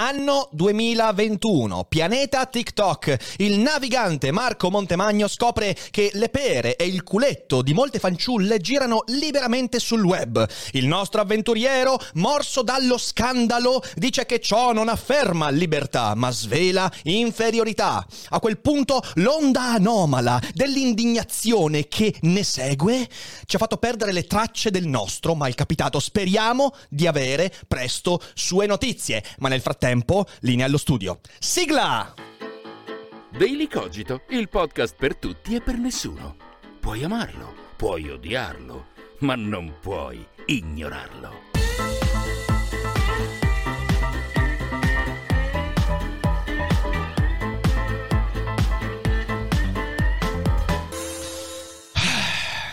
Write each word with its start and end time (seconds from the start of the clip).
Anno 0.00 0.48
2021, 0.52 1.86
pianeta 1.88 2.46
TikTok. 2.46 3.34
Il 3.38 3.58
navigante 3.58 4.30
Marco 4.30 4.70
Montemagno 4.70 5.26
scopre 5.26 5.76
che 5.90 6.10
le 6.12 6.28
pere 6.28 6.76
e 6.76 6.86
il 6.86 7.02
culetto 7.02 7.62
di 7.62 7.74
molte 7.74 7.98
fanciulle 7.98 8.58
girano 8.58 9.02
liberamente 9.06 9.80
sul 9.80 10.04
web. 10.04 10.46
Il 10.70 10.86
nostro 10.86 11.20
avventuriero, 11.20 11.98
morso 12.14 12.62
dallo 12.62 12.96
scandalo, 12.96 13.82
dice 13.96 14.24
che 14.24 14.38
ciò 14.38 14.72
non 14.72 14.88
afferma 14.88 15.50
libertà, 15.50 16.14
ma 16.14 16.30
svela 16.30 16.88
inferiorità. 17.02 18.06
A 18.28 18.38
quel 18.38 18.60
punto 18.60 19.02
l'onda 19.14 19.72
anomala 19.72 20.40
dell'indignazione 20.54 21.88
che 21.88 22.14
ne 22.20 22.44
segue 22.44 23.08
ci 23.46 23.56
ha 23.56 23.58
fatto 23.58 23.78
perdere 23.78 24.12
le 24.12 24.28
tracce 24.28 24.70
del 24.70 24.86
nostro 24.86 25.34
mal 25.34 25.56
capitato. 25.56 25.98
Speriamo 25.98 26.72
di 26.88 27.08
avere 27.08 27.52
presto 27.66 28.22
sue 28.34 28.66
notizie, 28.66 29.24
ma 29.38 29.48
nel 29.48 29.60
frattempo 29.60 29.86
tempo, 29.88 30.26
linea 30.40 30.66
allo 30.66 30.76
studio. 30.76 31.18
Sigla! 31.38 32.12
Daily 33.30 33.68
Cogito, 33.68 34.22
il 34.28 34.50
podcast 34.50 34.94
per 34.94 35.16
tutti 35.16 35.54
e 35.54 35.62
per 35.62 35.78
nessuno. 35.78 36.36
Puoi 36.78 37.04
amarlo, 37.04 37.54
puoi 37.74 38.10
odiarlo, 38.10 38.88
ma 39.20 39.34
non 39.34 39.76
puoi 39.80 40.26
ignorarlo. 40.44 41.57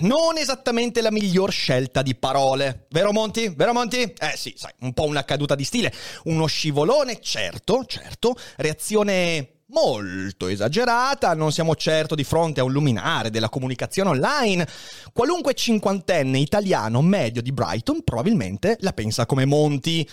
Non 0.02 0.38
esattamente 0.38 1.02
la 1.02 1.12
miglior 1.12 1.52
scelta 1.52 2.02
di 2.02 2.16
parole. 2.16 2.88
Vero 2.90 3.12
Monti? 3.12 3.54
Vero 3.56 3.74
Monti? 3.74 4.02
Eh 4.02 4.34
sì, 4.36 4.54
sai, 4.58 4.74
un 4.80 4.94
po' 4.94 5.06
una 5.06 5.24
caduta 5.24 5.56
di 5.56 5.64
stile, 5.64 5.94
uno 6.24 6.46
scivolone, 6.46 7.20
certo, 7.22 7.86
certo, 7.86 8.36
reazione 8.58 9.50
molto 9.68 10.48
esagerata, 10.48 11.34
non 11.34 11.52
siamo 11.52 11.76
certo 11.76 12.14
di 12.14 12.24
fronte 12.24 12.60
a 12.60 12.64
un 12.64 12.72
luminare 12.72 13.30
della 13.30 13.50
comunicazione 13.50 14.10
online. 14.10 14.68
Qualunque 15.12 15.54
cinquantenne 15.54 16.38
italiano 16.38 17.02
medio 17.02 17.42
di 17.42 17.52
Brighton 17.52 18.04
probabilmente 18.04 18.78
la 18.82 18.94
pensa 18.94 19.26
come 19.26 19.46
Monti. 19.46 20.08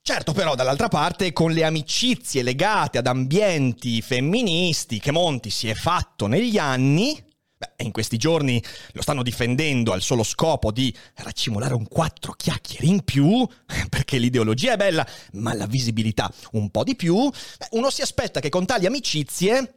Certo 0.00 0.32
però 0.32 0.54
dall'altra 0.54 0.88
parte 0.88 1.32
con 1.32 1.52
le 1.52 1.64
amicizie 1.64 2.42
legate 2.42 2.98
ad 2.98 3.06
ambienti 3.06 4.00
femministi 4.00 5.00
che 5.00 5.12
Monti 5.12 5.50
si 5.50 5.68
è 5.68 5.74
fatto 5.74 6.26
negli 6.26 6.56
anni, 6.56 7.22
Beh, 7.58 7.84
in 7.84 7.90
questi 7.90 8.18
giorni 8.18 8.62
lo 8.92 9.02
stanno 9.02 9.24
difendendo 9.24 9.92
al 9.92 10.00
solo 10.00 10.22
scopo 10.22 10.70
di 10.70 10.94
raccimolare 11.16 11.74
un 11.74 11.88
quattro 11.88 12.32
chiacchiere 12.32 12.86
in 12.86 13.02
più, 13.02 13.44
perché 13.90 14.18
l'ideologia 14.18 14.74
è 14.74 14.76
bella, 14.76 15.04
ma 15.32 15.54
la 15.54 15.66
visibilità 15.66 16.32
un 16.52 16.70
po' 16.70 16.84
di 16.84 16.94
più. 16.94 17.28
Beh, 17.28 17.68
uno 17.72 17.90
si 17.90 18.00
aspetta 18.00 18.38
che 18.38 18.48
con 18.48 18.64
tali 18.64 18.86
amicizie 18.86 19.72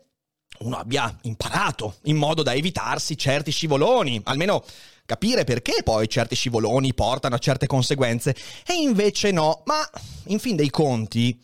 uno 0.60 0.78
abbia 0.78 1.18
imparato 1.24 1.96
in 2.04 2.18
modo 2.18 2.44
da 2.44 2.54
evitarsi 2.54 3.18
certi 3.18 3.50
scivoloni, 3.50 4.22
almeno 4.26 4.64
capire 5.06 5.44
perché 5.44 5.82
poi 5.84 6.08
certi 6.08 6.36
scivoloni 6.36 6.94
portano 6.94 7.34
a 7.34 7.40
certe 7.40 7.66
conseguenze. 7.66 8.36
E 8.64 8.74
invece 8.74 9.32
no, 9.32 9.64
ma 9.66 9.90
in 10.26 10.38
fin 10.38 10.56
dei 10.56 10.70
conti, 10.70 11.42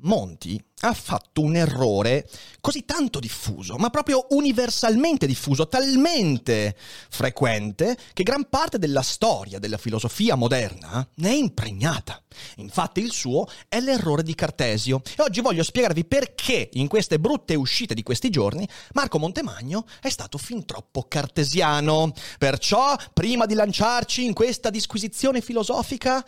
Monti 0.00 0.62
ha 0.80 0.92
fatto 0.92 1.40
un 1.40 1.56
errore 1.56 2.28
così 2.60 2.84
tanto 2.84 3.18
diffuso, 3.18 3.76
ma 3.76 3.88
proprio 3.88 4.26
universalmente 4.30 5.26
diffuso, 5.26 5.68
talmente 5.68 6.76
frequente 7.08 7.96
che 8.12 8.22
gran 8.22 8.46
parte 8.50 8.78
della 8.78 9.00
storia 9.00 9.58
della 9.58 9.78
filosofia 9.78 10.34
moderna 10.34 11.06
ne 11.14 11.30
è 11.30 11.32
impregnata. 11.32 12.22
Infatti 12.56 13.00
il 13.00 13.10
suo 13.10 13.46
è 13.68 13.80
l'errore 13.80 14.22
di 14.22 14.34
Cartesio. 14.34 15.00
E 15.16 15.22
oggi 15.22 15.40
voglio 15.40 15.62
spiegarvi 15.62 16.04
perché 16.04 16.68
in 16.74 16.88
queste 16.88 17.18
brutte 17.18 17.54
uscite 17.54 17.94
di 17.94 18.02
questi 18.02 18.28
giorni 18.28 18.68
Marco 18.92 19.18
Montemagno 19.18 19.86
è 20.02 20.10
stato 20.10 20.36
fin 20.36 20.66
troppo 20.66 21.06
cartesiano. 21.08 22.12
Perciò, 22.38 22.94
prima 23.14 23.46
di 23.46 23.54
lanciarci 23.54 24.26
in 24.26 24.34
questa 24.34 24.68
disquisizione 24.68 25.40
filosofica, 25.40 26.22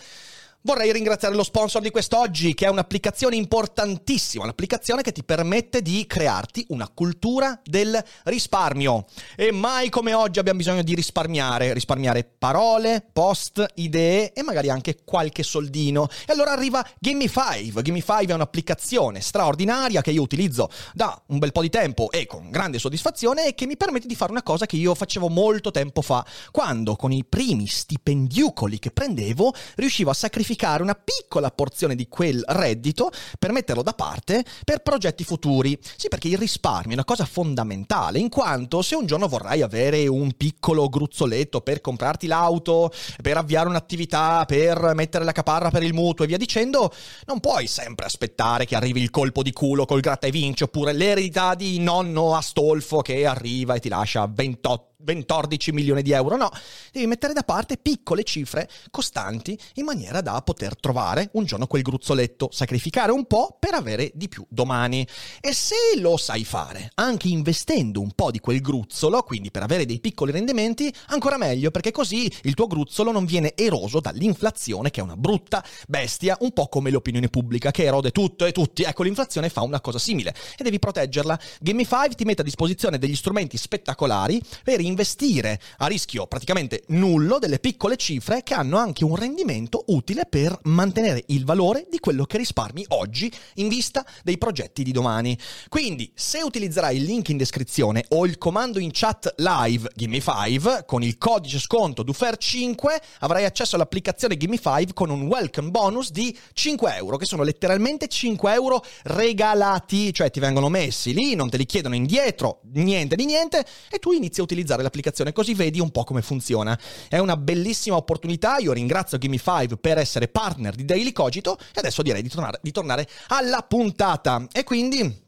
Vorrei 0.62 0.90
ringraziare 0.90 1.36
lo 1.36 1.44
sponsor 1.44 1.80
di 1.80 1.90
quest'oggi, 1.90 2.52
che 2.52 2.66
è 2.66 2.68
un'applicazione 2.68 3.36
importantissima, 3.36 4.42
un'applicazione 4.42 5.02
che 5.02 5.12
ti 5.12 5.22
permette 5.22 5.82
di 5.82 6.04
crearti 6.04 6.66
una 6.70 6.90
cultura 6.92 7.60
del 7.62 7.96
risparmio. 8.24 9.04
E 9.36 9.52
mai 9.52 9.88
come 9.88 10.14
oggi 10.14 10.40
abbiamo 10.40 10.58
bisogno 10.58 10.82
di 10.82 10.96
risparmiare, 10.96 11.72
risparmiare 11.72 12.24
parole, 12.24 13.06
post, 13.12 13.64
idee 13.76 14.32
e 14.32 14.42
magari 14.42 14.68
anche 14.68 14.98
qualche 15.04 15.44
soldino. 15.44 16.08
E 16.26 16.32
allora 16.32 16.50
arriva 16.50 16.84
Gimme5. 17.00 17.80
Gimme5 17.80 18.28
è 18.28 18.34
un'applicazione 18.34 19.20
straordinaria 19.20 20.02
che 20.02 20.10
io 20.10 20.22
utilizzo 20.22 20.70
da 20.92 21.22
un 21.26 21.38
bel 21.38 21.52
po' 21.52 21.62
di 21.62 21.70
tempo 21.70 22.10
e 22.10 22.26
con 22.26 22.50
grande 22.50 22.80
soddisfazione 22.80 23.46
e 23.46 23.54
che 23.54 23.66
mi 23.66 23.76
permette 23.76 24.08
di 24.08 24.16
fare 24.16 24.32
una 24.32 24.42
cosa 24.42 24.66
che 24.66 24.74
io 24.74 24.96
facevo 24.96 25.28
molto 25.28 25.70
tempo 25.70 26.02
fa, 26.02 26.26
quando 26.50 26.96
con 26.96 27.12
i 27.12 27.24
primi 27.24 27.68
stipendiucoli 27.68 28.80
che 28.80 28.90
prendevo 28.90 29.54
riuscivo 29.76 30.10
a 30.10 30.14
sacrificare 30.14 30.46
sacrificare 30.48 30.82
una 30.82 30.94
piccola 30.94 31.50
porzione 31.50 31.94
di 31.94 32.08
quel 32.08 32.42
reddito 32.46 33.10
per 33.38 33.52
metterlo 33.52 33.82
da 33.82 33.92
parte 33.92 34.44
per 34.64 34.80
progetti 34.80 35.22
futuri. 35.24 35.78
Sì, 35.96 36.08
perché 36.08 36.28
il 36.28 36.38
risparmio 36.38 36.92
è 36.92 36.94
una 36.94 37.04
cosa 37.04 37.26
fondamentale, 37.26 38.18
in 38.18 38.30
quanto 38.30 38.80
se 38.80 38.94
un 38.94 39.04
giorno 39.04 39.28
vorrai 39.28 39.60
avere 39.60 40.06
un 40.06 40.32
piccolo 40.32 40.88
gruzzoletto 40.88 41.60
per 41.60 41.82
comprarti 41.82 42.26
l'auto, 42.26 42.90
per 43.20 43.36
avviare 43.36 43.68
un'attività, 43.68 44.44
per 44.46 44.92
mettere 44.94 45.24
la 45.24 45.32
caparra 45.32 45.70
per 45.70 45.82
il 45.82 45.92
mutuo 45.92 46.24
e 46.24 46.28
via 46.28 46.38
dicendo, 46.38 46.90
non 47.26 47.40
puoi 47.40 47.66
sempre 47.66 48.06
aspettare 48.06 48.64
che 48.64 48.76
arrivi 48.76 49.02
il 49.02 49.10
colpo 49.10 49.42
di 49.42 49.52
culo 49.52 49.84
col 49.84 50.00
gratta 50.00 50.26
e 50.26 50.30
vinci 50.30 50.62
oppure 50.62 50.92
l'eredità 50.92 51.54
di 51.54 51.78
nonno 51.78 52.34
Astolfo 52.34 53.00
che 53.00 53.26
arriva 53.26 53.74
e 53.74 53.80
ti 53.80 53.88
lascia 53.88 54.26
28 54.26 54.87
14 55.04 55.72
milioni 55.72 56.02
di 56.02 56.10
euro, 56.10 56.36
no, 56.36 56.50
devi 56.92 57.06
mettere 57.06 57.32
da 57.32 57.42
parte 57.42 57.76
piccole 57.76 58.24
cifre 58.24 58.68
costanti 58.90 59.56
in 59.74 59.84
maniera 59.84 60.20
da 60.20 60.42
poter 60.42 60.78
trovare 60.78 61.30
un 61.34 61.44
giorno 61.44 61.68
quel 61.68 61.82
gruzzoletto, 61.82 62.48
sacrificare 62.50 63.12
un 63.12 63.26
po' 63.26 63.56
per 63.60 63.74
avere 63.74 64.10
di 64.14 64.28
più 64.28 64.44
domani. 64.48 65.06
E 65.40 65.52
se 65.52 65.76
lo 65.98 66.16
sai 66.16 66.44
fare, 66.44 66.90
anche 66.94 67.28
investendo 67.28 68.00
un 68.00 68.10
po' 68.12 68.32
di 68.32 68.40
quel 68.40 68.60
gruzzolo, 68.60 69.22
quindi 69.22 69.52
per 69.52 69.62
avere 69.62 69.86
dei 69.86 70.00
piccoli 70.00 70.32
rendimenti, 70.32 70.92
ancora 71.08 71.38
meglio, 71.38 71.70
perché 71.70 71.92
così 71.92 72.30
il 72.42 72.54
tuo 72.54 72.66
gruzzolo 72.66 73.12
non 73.12 73.24
viene 73.24 73.52
eroso 73.54 74.00
dall'inflazione, 74.00 74.90
che 74.90 75.00
è 75.00 75.04
una 75.04 75.16
brutta 75.16 75.64
bestia, 75.86 76.36
un 76.40 76.52
po' 76.52 76.66
come 76.66 76.90
l'opinione 76.90 77.28
pubblica 77.28 77.70
che 77.70 77.84
erode 77.84 78.10
tutto 78.10 78.46
e 78.46 78.52
tutti. 78.52 78.82
Ecco, 78.82 79.04
l'inflazione 79.04 79.48
fa 79.48 79.62
una 79.62 79.80
cosa 79.80 79.98
simile 80.00 80.34
e 80.56 80.64
devi 80.64 80.80
proteggerla. 80.80 81.38
Gamify 81.60 82.08
ti 82.08 82.24
mette 82.24 82.40
a 82.40 82.44
disposizione 82.44 82.98
degli 82.98 83.14
strumenti 83.14 83.56
spettacolari 83.56 84.42
per 84.64 84.86
investire 84.88 85.60
a 85.78 85.86
rischio 85.86 86.26
praticamente 86.26 86.82
nullo 86.88 87.38
delle 87.38 87.60
piccole 87.60 87.96
cifre 87.96 88.42
che 88.42 88.54
hanno 88.54 88.78
anche 88.78 89.04
un 89.04 89.14
rendimento 89.14 89.84
utile 89.88 90.26
per 90.28 90.58
mantenere 90.64 91.22
il 91.28 91.44
valore 91.44 91.86
di 91.88 92.00
quello 92.00 92.24
che 92.24 92.38
risparmi 92.38 92.84
oggi 92.88 93.30
in 93.54 93.68
vista 93.68 94.04
dei 94.24 94.38
progetti 94.38 94.82
di 94.82 94.90
domani. 94.90 95.38
Quindi, 95.68 96.10
se 96.14 96.42
utilizzerai 96.42 96.96
il 96.96 97.04
link 97.04 97.28
in 97.28 97.36
descrizione 97.36 98.04
o 98.08 98.26
il 98.26 98.38
comando 98.38 98.78
in 98.78 98.90
chat 98.92 99.34
live 99.36 99.90
Gimme 99.94 100.20
5 100.20 100.84
con 100.86 101.02
il 101.02 101.16
codice 101.18 101.58
sconto 101.58 102.02
DUFER5 102.02 102.96
avrai 103.20 103.44
accesso 103.44 103.76
all'applicazione 103.76 104.36
Gimme 104.36 104.58
5 104.58 104.92
con 104.94 105.10
un 105.10 105.22
welcome 105.26 105.70
bonus 105.70 106.10
di 106.10 106.36
5 106.52 106.96
euro, 106.96 107.16
che 107.16 107.26
sono 107.26 107.42
letteralmente 107.42 108.08
5 108.08 108.52
euro 108.52 108.82
regalati, 109.04 110.12
cioè 110.12 110.30
ti 110.30 110.40
vengono 110.40 110.68
messi 110.68 111.12
lì, 111.12 111.34
non 111.34 111.50
te 111.50 111.56
li 111.56 111.66
chiedono 111.66 111.94
indietro, 111.94 112.60
niente 112.72 113.16
di 113.16 113.24
niente, 113.24 113.64
e 113.90 113.98
tu 113.98 114.12
inizi 114.12 114.40
a 114.40 114.42
utilizzare 114.42 114.77
l'applicazione 114.82 115.32
così 115.32 115.54
vedi 115.54 115.80
un 115.80 115.90
po' 115.90 116.04
come 116.04 116.22
funziona. 116.22 116.78
È 117.08 117.18
una 117.18 117.36
bellissima 117.36 117.96
opportunità, 117.96 118.58
io 118.58 118.72
ringrazio 118.72 119.18
Gimme 119.18 119.38
5 119.38 119.76
per 119.78 119.98
essere 119.98 120.28
partner 120.28 120.74
di 120.74 120.84
Daily 120.84 121.12
Cogito 121.12 121.58
e 121.58 121.78
adesso 121.78 122.02
direi 122.02 122.22
di 122.22 122.28
tornare, 122.28 122.58
di 122.62 122.72
tornare 122.72 123.08
alla 123.28 123.62
puntata. 123.62 124.46
E 124.52 124.64
quindi... 124.64 125.26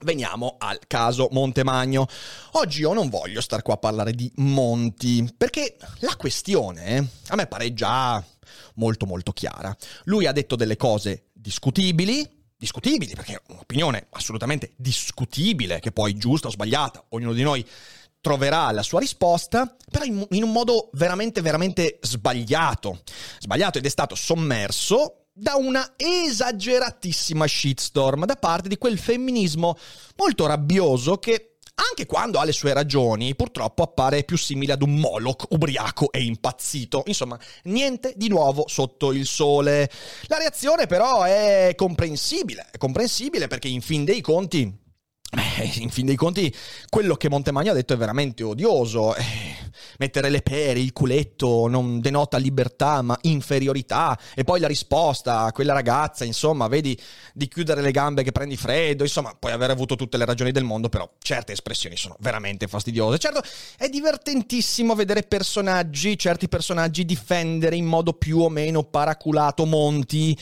Veniamo 0.00 0.56
al 0.58 0.78
caso 0.86 1.28
Montemagno. 1.30 2.06
Oggi 2.52 2.80
io 2.80 2.92
non 2.92 3.08
voglio 3.08 3.40
star 3.40 3.62
qua 3.62 3.74
a 3.74 3.78
parlare 3.78 4.12
di 4.12 4.30
Monti, 4.36 5.26
perché 5.34 5.78
la 6.00 6.14
questione 6.16 7.08
a 7.28 7.34
me 7.34 7.46
pare 7.46 7.72
già 7.72 8.22
molto 8.74 9.06
molto 9.06 9.32
chiara. 9.32 9.74
Lui 10.04 10.26
ha 10.26 10.32
detto 10.32 10.54
delle 10.54 10.76
cose 10.76 11.30
discutibili, 11.32 12.28
discutibili 12.56 13.14
perché 13.14 13.34
è 13.34 13.42
un'opinione 13.48 14.08
assolutamente 14.10 14.72
discutibile, 14.76 15.80
che 15.80 15.92
poi 15.92 16.16
giusta 16.16 16.48
o 16.48 16.50
sbagliata, 16.50 17.04
ognuno 17.10 17.32
di 17.32 17.42
noi 17.42 17.66
troverà 18.26 18.72
la 18.72 18.82
sua 18.82 18.98
risposta, 18.98 19.72
però 19.88 20.04
in, 20.04 20.26
in 20.30 20.42
un 20.42 20.50
modo 20.50 20.90
veramente, 20.94 21.42
veramente 21.42 22.00
sbagliato. 22.00 23.02
Sbagliato 23.38 23.78
ed 23.78 23.86
è 23.86 23.88
stato 23.88 24.16
sommerso 24.16 25.26
da 25.32 25.54
una 25.54 25.92
esageratissima 25.96 27.46
shitstorm 27.46 28.24
da 28.24 28.34
parte 28.34 28.68
di 28.68 28.78
quel 28.78 28.98
femminismo 28.98 29.76
molto 30.16 30.46
rabbioso 30.46 31.18
che 31.18 31.58
anche 31.88 32.06
quando 32.06 32.40
ha 32.40 32.44
le 32.44 32.50
sue 32.50 32.72
ragioni, 32.72 33.36
purtroppo 33.36 33.84
appare 33.84 34.24
più 34.24 34.36
simile 34.36 34.72
ad 34.72 34.82
un 34.82 34.96
Moloch 34.96 35.44
ubriaco 35.50 36.10
e 36.10 36.24
impazzito. 36.24 37.04
Insomma, 37.06 37.38
niente 37.64 38.14
di 38.16 38.26
nuovo 38.26 38.64
sotto 38.66 39.12
il 39.12 39.24
sole. 39.24 39.88
La 40.22 40.38
reazione 40.38 40.86
però 40.86 41.22
è 41.22 41.74
comprensibile, 41.76 42.66
è 42.72 42.76
comprensibile 42.76 43.46
perché 43.46 43.68
in 43.68 43.82
fin 43.82 44.04
dei 44.04 44.20
conti 44.20 44.84
in 45.80 45.90
fin 45.90 46.06
dei 46.06 46.16
conti, 46.16 46.54
quello 46.88 47.16
che 47.16 47.28
Montemagno 47.28 47.70
ha 47.70 47.74
detto 47.74 47.94
è 47.94 47.96
veramente 47.96 48.42
odioso. 48.42 49.14
Eh, 49.14 49.24
mettere 49.98 50.28
le 50.28 50.42
pere, 50.42 50.80
il 50.80 50.92
culetto, 50.92 51.68
non 51.68 52.00
denota 52.00 52.36
libertà, 52.36 53.02
ma 53.02 53.16
inferiorità. 53.22 54.18
E 54.34 54.44
poi 54.44 54.60
la 54.60 54.66
risposta 54.66 55.40
a 55.40 55.52
quella 55.52 55.72
ragazza, 55.72 56.24
insomma, 56.24 56.68
vedi 56.68 56.98
di 57.32 57.48
chiudere 57.48 57.80
le 57.80 57.90
gambe 57.90 58.22
che 58.22 58.32
prendi 58.32 58.56
freddo. 58.56 59.04
Insomma, 59.04 59.34
puoi 59.38 59.52
aver 59.52 59.70
avuto 59.70 59.96
tutte 59.96 60.16
le 60.16 60.24
ragioni 60.24 60.52
del 60.52 60.64
mondo, 60.64 60.88
però 60.88 61.08
certe 61.18 61.52
espressioni 61.52 61.96
sono 61.96 62.16
veramente 62.20 62.66
fastidiose. 62.66 63.18
Certo, 63.18 63.42
è 63.76 63.88
divertentissimo 63.88 64.94
vedere 64.94 65.22
personaggi, 65.22 66.18
certi 66.18 66.48
personaggi, 66.48 67.04
difendere 67.04 67.76
in 67.76 67.86
modo 67.86 68.12
più 68.12 68.40
o 68.40 68.48
meno 68.48 68.82
paraculato 68.84 69.64
Monti. 69.64 70.36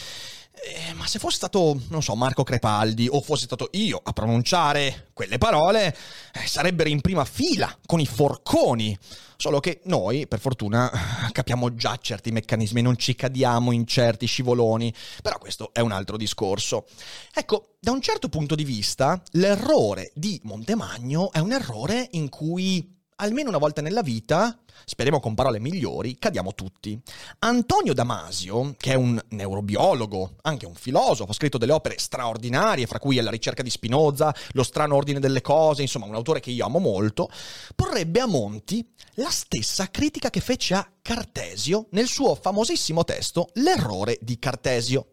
Eh, 0.67 0.95
ma 0.95 1.07
se 1.07 1.19
fosse 1.19 1.37
stato, 1.37 1.79
non 1.89 2.03
so, 2.03 2.15
Marco 2.15 2.43
Crepaldi 2.43 3.07
o 3.11 3.21
fosse 3.21 3.45
stato 3.45 3.69
io 3.73 4.01
a 4.03 4.15
pronunciare 4.15 5.11
quelle 5.13 5.37
parole, 5.37 5.95
eh, 6.33 6.47
sarebbero 6.47 6.89
in 6.89 7.03
prima 7.03 7.27
fila 7.27 7.77
con 7.85 8.01
i 8.01 8.07
forconi. 8.07 8.99
Solo 9.37 9.61
che 9.61 9.81
noi, 9.85 10.27
per 10.27 10.41
fortuna, 10.41 10.91
capiamo 11.33 11.75
già 11.75 11.99
certi 12.01 12.31
meccanismi, 12.31 12.81
non 12.81 12.97
ci 12.97 13.15
cadiamo 13.15 13.73
in 13.73 13.87
certi 13.87 14.25
scivoloni. 14.25 14.95
Però 15.23 15.37
questo 15.37 15.71
è 15.75 15.81
un 15.81 15.93
altro 15.93 16.17
discorso. 16.17 16.87
Ecco, 17.35 17.75
da 17.79 17.91
un 17.91 18.01
certo 18.01 18.31
punto 18.31 18.55
di 18.55 18.65
vista, 18.65 19.21
l'errore 19.33 20.13
di 20.15 20.41
Montemagno 20.45 21.31
è 21.31 21.41
un 21.41 21.53
errore 21.53 22.09
in 22.13 22.31
cui 22.31 22.94
almeno 23.25 23.49
una 23.49 23.59
volta 23.59 23.81
nella 23.81 24.03
vita, 24.03 24.59
speriamo 24.85 25.19
con 25.19 25.35
parole 25.35 25.59
migliori, 25.59 26.17
cadiamo 26.19 26.55
tutti. 26.55 27.01
Antonio 27.41 27.95
Damasio, 27.95 28.75
che 28.77 28.93
è 28.93 28.95
un 28.95 29.21
neurobiologo, 29.31 30.37
anche 30.43 30.67
un 30.67 30.75
filosofo, 30.75 31.31
ha 31.31 31.35
scritto 31.35 31.59
delle 31.59 31.73
opere 31.73 31.99
straordinarie, 31.99 32.87
fra 32.87 32.99
cui 32.99 33.21
La 33.21 33.31
ricerca 33.31 33.63
di 33.63 33.71
Spinoza, 33.71 34.35
Lo 34.53 34.63
strano 34.63 34.95
ordine 34.95 35.21
delle 35.21 35.41
cose, 35.41 35.83
insomma 35.83 36.07
un 36.07 36.15
autore 36.15 36.41
che 36.41 36.51
io 36.51 36.67
amo 36.67 36.79
molto, 36.79 37.31
porrebbe 37.75 38.21
a 38.21 38.27
Monti 38.27 38.87
la 39.15 39.31
stessa 39.31 39.91
critica 39.91 40.29
che 40.29 40.41
fece 40.41 40.75
a 40.75 40.89
Cartesio 41.01 41.87
nel 41.91 42.07
suo 42.07 42.35
famosissimo 42.35 43.05
testo 43.05 43.49
L'errore 43.55 44.19
di 44.21 44.39
Cartesio. 44.39 45.09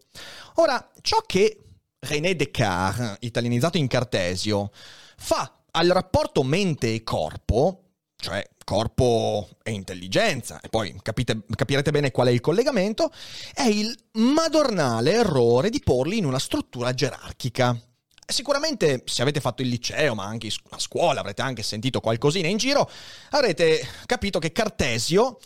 Ora, 0.56 0.90
ciò 1.00 1.22
che 1.24 1.58
René 2.00 2.36
Descartes, 2.36 3.16
italianizzato 3.20 3.78
in 3.78 3.86
Cartesio, 3.86 4.70
fa 5.16 5.62
al 5.74 5.88
rapporto 5.88 6.42
mente 6.42 6.92
e 6.92 7.02
corpo, 7.02 7.81
cioè 8.22 8.48
corpo 8.64 9.48
e 9.64 9.72
intelligenza, 9.72 10.60
e 10.60 10.68
poi 10.68 10.94
capite, 11.02 11.42
capirete 11.56 11.90
bene 11.90 12.12
qual 12.12 12.28
è 12.28 12.30
il 12.30 12.40
collegamento, 12.40 13.12
è 13.52 13.64
il 13.64 13.92
madornale 14.12 15.12
errore 15.12 15.68
di 15.68 15.80
porli 15.80 16.18
in 16.18 16.24
una 16.24 16.38
struttura 16.38 16.94
gerarchica. 16.94 17.76
Sicuramente 18.24 19.02
se 19.06 19.22
avete 19.22 19.40
fatto 19.40 19.62
il 19.62 19.68
liceo, 19.68 20.14
ma 20.14 20.24
anche 20.24 20.48
a 20.70 20.78
scuola, 20.78 21.20
avrete 21.20 21.42
anche 21.42 21.64
sentito 21.64 21.98
qualcosina 21.98 22.46
in 22.46 22.58
giro, 22.58 22.88
avrete 23.30 23.84
capito 24.06 24.38
che 24.38 24.52
Cartesio 24.52 25.38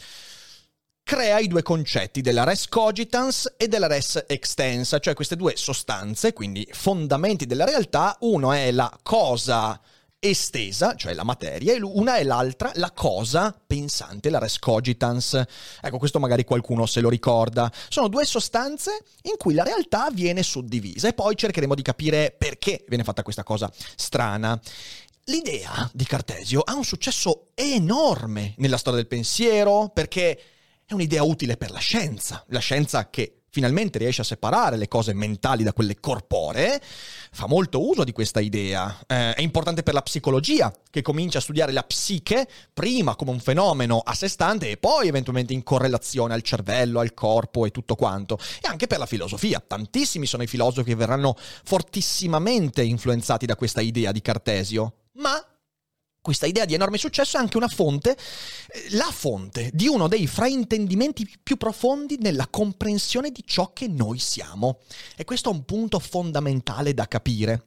crea 1.02 1.38
i 1.38 1.48
due 1.48 1.62
concetti 1.62 2.20
della 2.20 2.44
res 2.44 2.68
cogitans 2.68 3.54
e 3.56 3.68
della 3.68 3.86
res 3.86 4.22
extensa, 4.26 4.98
cioè 4.98 5.14
queste 5.14 5.36
due 5.36 5.56
sostanze, 5.56 6.34
quindi 6.34 6.68
fondamenti 6.72 7.46
della 7.46 7.64
realtà, 7.64 8.18
uno 8.20 8.52
è 8.52 8.70
la 8.70 8.94
cosa 9.02 9.80
estesa, 10.30 10.94
cioè 10.94 11.14
la 11.14 11.24
materia, 11.24 11.74
e 11.74 11.80
una 11.80 12.16
è 12.16 12.24
l'altra, 12.24 12.70
la 12.74 12.92
cosa 12.92 13.54
pensante, 13.66 14.30
la 14.30 14.38
res 14.38 14.58
cogitans. 14.58 15.42
Ecco, 15.80 15.98
questo 15.98 16.18
magari 16.18 16.44
qualcuno 16.44 16.86
se 16.86 17.00
lo 17.00 17.08
ricorda. 17.08 17.70
Sono 17.88 18.08
due 18.08 18.24
sostanze 18.24 19.02
in 19.22 19.36
cui 19.36 19.54
la 19.54 19.62
realtà 19.62 20.08
viene 20.12 20.42
suddivisa 20.42 21.08
e 21.08 21.12
poi 21.12 21.36
cercheremo 21.36 21.74
di 21.74 21.82
capire 21.82 22.34
perché 22.36 22.84
viene 22.88 23.04
fatta 23.04 23.22
questa 23.22 23.42
cosa 23.42 23.70
strana. 23.96 24.60
L'idea 25.24 25.90
di 25.92 26.04
Cartesio 26.04 26.60
ha 26.60 26.74
un 26.74 26.84
successo 26.84 27.48
enorme 27.54 28.54
nella 28.58 28.76
storia 28.76 29.00
del 29.00 29.08
pensiero 29.08 29.90
perché 29.92 30.40
è 30.86 30.92
un'idea 30.92 31.24
utile 31.24 31.56
per 31.56 31.72
la 31.72 31.80
scienza, 31.80 32.44
la 32.48 32.60
scienza 32.60 33.10
che 33.10 33.40
finalmente 33.56 33.98
riesce 33.98 34.20
a 34.20 34.24
separare 34.24 34.76
le 34.76 34.86
cose 34.86 35.14
mentali 35.14 35.64
da 35.64 35.72
quelle 35.72 35.98
corporee, 35.98 36.78
fa 37.36 37.46
molto 37.46 37.86
uso 37.86 38.02
di 38.02 38.12
questa 38.12 38.40
idea. 38.40 38.98
Eh, 39.06 39.34
è 39.34 39.42
importante 39.42 39.82
per 39.82 39.92
la 39.92 40.00
psicologia, 40.00 40.72
che 40.90 41.02
comincia 41.02 41.36
a 41.36 41.42
studiare 41.42 41.70
la 41.70 41.82
psiche 41.82 42.48
prima 42.72 43.14
come 43.14 43.30
un 43.30 43.40
fenomeno 43.40 44.00
a 44.02 44.14
sé 44.14 44.26
stante 44.26 44.70
e 44.70 44.78
poi 44.78 45.08
eventualmente 45.08 45.52
in 45.52 45.62
correlazione 45.62 46.32
al 46.32 46.40
cervello, 46.40 46.98
al 46.98 47.12
corpo 47.12 47.66
e 47.66 47.70
tutto 47.70 47.94
quanto. 47.94 48.38
E 48.62 48.68
anche 48.68 48.86
per 48.86 48.98
la 48.98 49.04
filosofia. 49.04 49.62
Tantissimi 49.64 50.24
sono 50.24 50.44
i 50.44 50.46
filosofi 50.46 50.88
che 50.88 50.96
verranno 50.96 51.36
fortissimamente 51.36 52.82
influenzati 52.82 53.44
da 53.44 53.54
questa 53.54 53.82
idea 53.82 54.12
di 54.12 54.22
Cartesio. 54.22 54.94
Ma 55.16 55.38
questa 56.26 56.46
idea 56.46 56.64
di 56.64 56.74
enorme 56.74 56.98
successo 56.98 57.36
è 57.36 57.40
anche 57.40 57.56
una 57.56 57.68
fonte, 57.68 58.16
eh, 58.16 58.96
la 58.96 59.08
fonte 59.12 59.70
di 59.72 59.86
uno 59.86 60.08
dei 60.08 60.26
fraintendimenti 60.26 61.38
più 61.40 61.56
profondi 61.56 62.16
nella 62.18 62.48
comprensione 62.48 63.30
di 63.30 63.44
ciò 63.46 63.72
che 63.72 63.86
noi 63.86 64.18
siamo. 64.18 64.80
E 65.14 65.22
questo 65.22 65.50
è 65.50 65.52
un 65.52 65.64
punto 65.64 66.00
fondamentale 66.00 66.94
da 66.94 67.06
capire. 67.06 67.66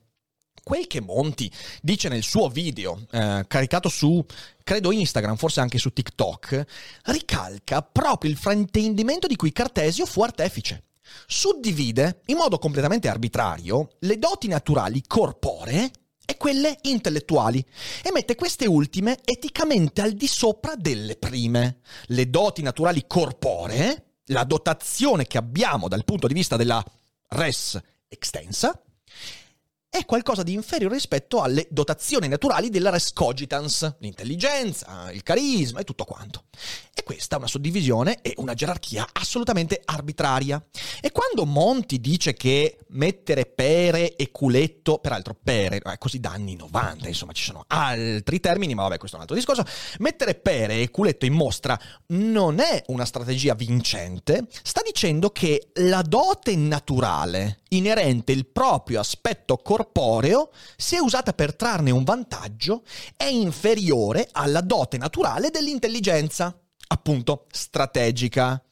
Quel 0.62 0.88
che 0.88 1.00
Monti 1.00 1.50
dice 1.82 2.10
nel 2.10 2.22
suo 2.22 2.50
video, 2.50 3.06
eh, 3.12 3.46
caricato 3.48 3.88
su, 3.88 4.26
credo 4.62 4.92
Instagram, 4.92 5.38
forse 5.38 5.62
anche 5.62 5.78
su 5.78 5.94
TikTok, 5.94 6.66
ricalca 7.04 7.82
proprio 7.82 8.30
il 8.30 8.36
fraintendimento 8.36 9.26
di 9.26 9.38
cui 9.38 9.54
Cartesio 9.54 10.06
fu 10.06 10.22
artefice. 10.22 10.84
Suddivide, 11.28 12.24
in 12.26 12.36
modo 12.36 12.60
completamente 12.60 13.08
arbitrario, 13.08 13.92
le 14.00 14.20
doti 14.20 14.50
naturali 14.50 15.02
corporee 15.08 15.90
e 16.30 16.38
quelle 16.38 16.78
intellettuali 16.84 17.66
e 18.04 18.12
mette 18.12 18.36
queste 18.36 18.68
ultime 18.68 19.18
eticamente 19.26 20.02
al 20.02 20.12
di 20.12 20.28
sopra 20.28 20.76
delle 20.76 21.16
prime. 21.16 21.80
Le 22.06 22.30
doti 22.30 22.62
naturali 22.62 23.06
corporee, 23.08 24.18
la 24.26 24.44
dotazione 24.44 25.26
che 25.26 25.40
abbiamo 25.40 25.88
dal 25.88 26.06
punto 26.06 26.28
di 26.28 26.36
vista 26.36 26.56
della 26.56 26.86
res 27.30 27.80
extensa, 28.08 28.80
è 29.90 30.06
qualcosa 30.06 30.44
di 30.44 30.54
inferiore 30.54 30.94
rispetto 30.94 31.42
alle 31.42 31.68
dotazioni 31.72 32.28
naturali 32.28 32.70
della 32.70 32.92
res 32.92 33.12
cogitans, 33.12 33.96
l'intelligenza, 34.00 35.10
il 35.12 35.24
carisma 35.24 35.80
e 35.80 35.84
tutto 35.84 36.06
quanto. 36.06 36.44
E 36.94 37.04
questa 37.04 37.36
è 37.36 37.40
una 37.40 37.48
suddivisione 37.48 38.22
e 38.22 38.34
una 38.38 38.54
gerarchia 38.54 39.08
assolutamente 39.12 39.82
arbitraria. 39.84 40.64
E 41.02 41.12
quando 41.12 41.46
Monti 41.46 42.00
dice 42.00 42.34
che 42.34 42.78
mettere 42.90 43.46
pere 43.46 44.16
e 44.16 44.30
culetto, 44.32 45.00
peraltro 45.00 45.36
pere, 45.42 45.80
è 45.80 45.98
così 45.98 46.20
da 46.20 46.32
anni 46.32 46.56
90, 46.56 47.08
insomma 47.08 47.32
ci 47.32 47.44
sono 47.44 47.64
altri 47.68 48.40
termini, 48.40 48.76
ma 48.76 48.84
vabbè 48.84 48.98
questo 48.98 49.16
è 49.16 49.20
un 49.20 49.26
altro 49.28 49.38
discorso, 49.38 49.66
mettere 50.00 50.36
pere 50.36 50.82
e 50.82 50.92
culetto 50.92 51.26
in 51.26 51.34
mostra 51.34 51.80
non 52.08 52.60
è 52.60 52.84
una 52.88 53.06
strategia 53.06 53.56
vincente, 53.56 54.46
sta 54.62 54.82
dicendo 54.86 55.32
che 55.32 55.72
la 55.76 56.04
dote 56.04 56.56
naturale 56.56 57.62
inerente 57.70 58.32
il 58.32 58.48
proprio 58.48 59.00
aspetto 59.00 59.58
corporeo, 59.58 60.52
se 60.76 61.00
usata 61.00 61.34
per 61.34 61.56
trarne 61.56 61.92
un 61.92 62.04
vantaggio, 62.04 62.84
è 63.16 63.26
inferiore 63.26 64.28
alla 64.32 64.62
dote 64.62 64.98
naturale 64.98 65.50
dell'intelligenza 65.50 66.58
appunto 66.92 67.46
strategica. 67.52 68.64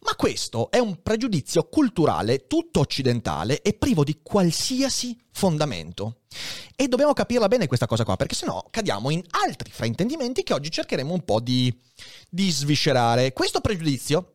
Ma 0.00 0.14
questo 0.16 0.70
è 0.70 0.78
un 0.78 1.02
pregiudizio 1.02 1.68
culturale 1.68 2.46
tutto 2.46 2.80
occidentale 2.80 3.62
e 3.62 3.72
privo 3.72 4.04
di 4.04 4.20
qualsiasi 4.22 5.18
fondamento. 5.32 6.20
E 6.76 6.88
dobbiamo 6.88 7.14
capirla 7.14 7.48
bene 7.48 7.66
questa 7.66 7.86
cosa 7.86 8.04
qua, 8.04 8.16
perché 8.16 8.34
sennò 8.34 8.62
cadiamo 8.70 9.10
in 9.10 9.22
altri 9.30 9.70
fraintendimenti 9.70 10.42
che 10.42 10.52
oggi 10.52 10.70
cercheremo 10.70 11.12
un 11.12 11.24
po' 11.24 11.40
di, 11.40 11.74
di 12.28 12.50
sviscerare. 12.50 13.32
Questo 13.32 13.60
pregiudizio 13.60 14.33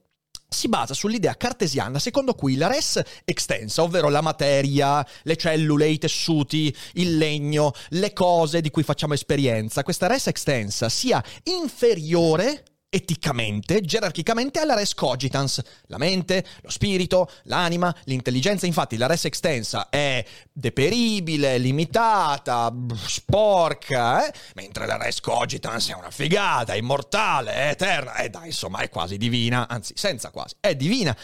si 0.49 0.67
basa 0.67 0.95
sull'idea 0.95 1.37
cartesiana 1.37 1.99
secondo 1.99 2.33
cui 2.33 2.55
la 2.55 2.67
res 2.67 3.01
extensa, 3.23 3.83
ovvero 3.83 4.09
la 4.09 4.21
materia, 4.21 5.05
le 5.23 5.35
cellule, 5.35 5.87
i 5.87 5.99
tessuti, 5.99 6.75
il 6.93 7.17
legno, 7.17 7.73
le 7.89 8.11
cose 8.13 8.59
di 8.59 8.71
cui 8.71 8.83
facciamo 8.83 9.13
esperienza, 9.13 9.83
questa 9.83 10.07
res 10.07 10.27
extensa 10.27 10.89
sia 10.89 11.23
inferiore 11.43 12.63
eticamente, 12.89 13.81
gerarchicamente 13.81 14.59
alla 14.59 14.73
res 14.73 14.95
cogitans, 14.95 15.61
la 15.87 15.97
mente, 15.97 16.43
lo 16.61 16.69
spirito, 16.69 17.29
l'anima, 17.43 17.95
l'intelligenza. 18.05 18.65
Infatti 18.65 18.97
la 18.97 19.05
res 19.05 19.25
extensa 19.25 19.89
è 19.89 20.25
deperibile, 20.51 21.57
limitata, 21.57 22.73
sporca, 23.05 24.27
eh? 24.27 24.33
mentre 24.55 24.87
la 24.87 24.97
res 24.97 25.21
cogitans 25.21 25.89
è 25.89 25.93
una 25.93 26.11
figata, 26.11 26.75
immortale, 26.75 27.53
è 27.53 27.69
eterna, 27.69 28.15
e 28.15 28.25
eh, 28.25 28.29
dai, 28.29 28.47
insomma, 28.47 28.79
è 28.79 28.89
quasi 28.89 29.17
divina, 29.17 29.67
anzi, 29.67 29.93
senza 29.95 30.31
quasi, 30.31 30.55
è 30.59 30.75
divina. 30.75 31.15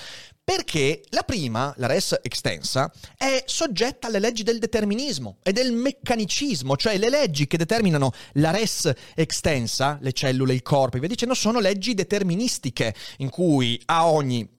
Perché 0.46 1.02
la 1.10 1.24
prima, 1.24 1.74
la 1.78 1.88
res 1.88 2.20
extensa, 2.22 2.92
è 3.18 3.44
soggetta 3.48 4.06
alle 4.06 4.20
leggi 4.20 4.44
del 4.44 4.60
determinismo 4.60 5.40
e 5.42 5.52
del 5.52 5.72
meccanicismo, 5.72 6.78
cioè 6.78 7.00
le 7.00 7.10
leggi 7.10 7.48
che 7.48 7.58
determinano 7.58 8.12
la 8.34 8.52
res 8.52 8.94
extensa, 9.16 9.98
le 10.02 10.12
cellule, 10.12 10.54
il 10.54 10.62
corpo 10.62 10.98
e 10.98 11.00
via 11.00 11.10
dicendo, 11.10 11.34
sono 11.34 11.60
leggi 11.60 11.96
deterministiche, 11.96 12.94
in 13.18 13.30
cui 13.30 13.82
a 13.86 14.08
ogni 14.08 14.54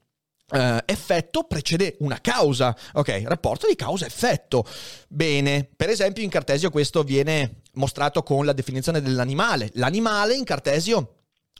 Uh, 0.49 0.77
effetto 0.85 1.43
precede 1.43 1.97
una 1.99 2.21
causa. 2.21 2.73
Ok, 2.93 3.23
rapporto 3.25 3.67
di 3.67 3.75
causa-effetto. 3.75 4.65
Bene, 5.09 5.69
per 5.75 5.89
esempio 5.89 6.23
in 6.23 6.29
Cartesio 6.29 6.69
questo 6.69 7.03
viene 7.03 7.63
mostrato 7.73 8.23
con 8.23 8.45
la 8.45 8.53
definizione 8.53 9.01
dell'animale. 9.01 9.69
L'animale 9.73 10.35
in 10.35 10.45
Cartesio 10.45 11.16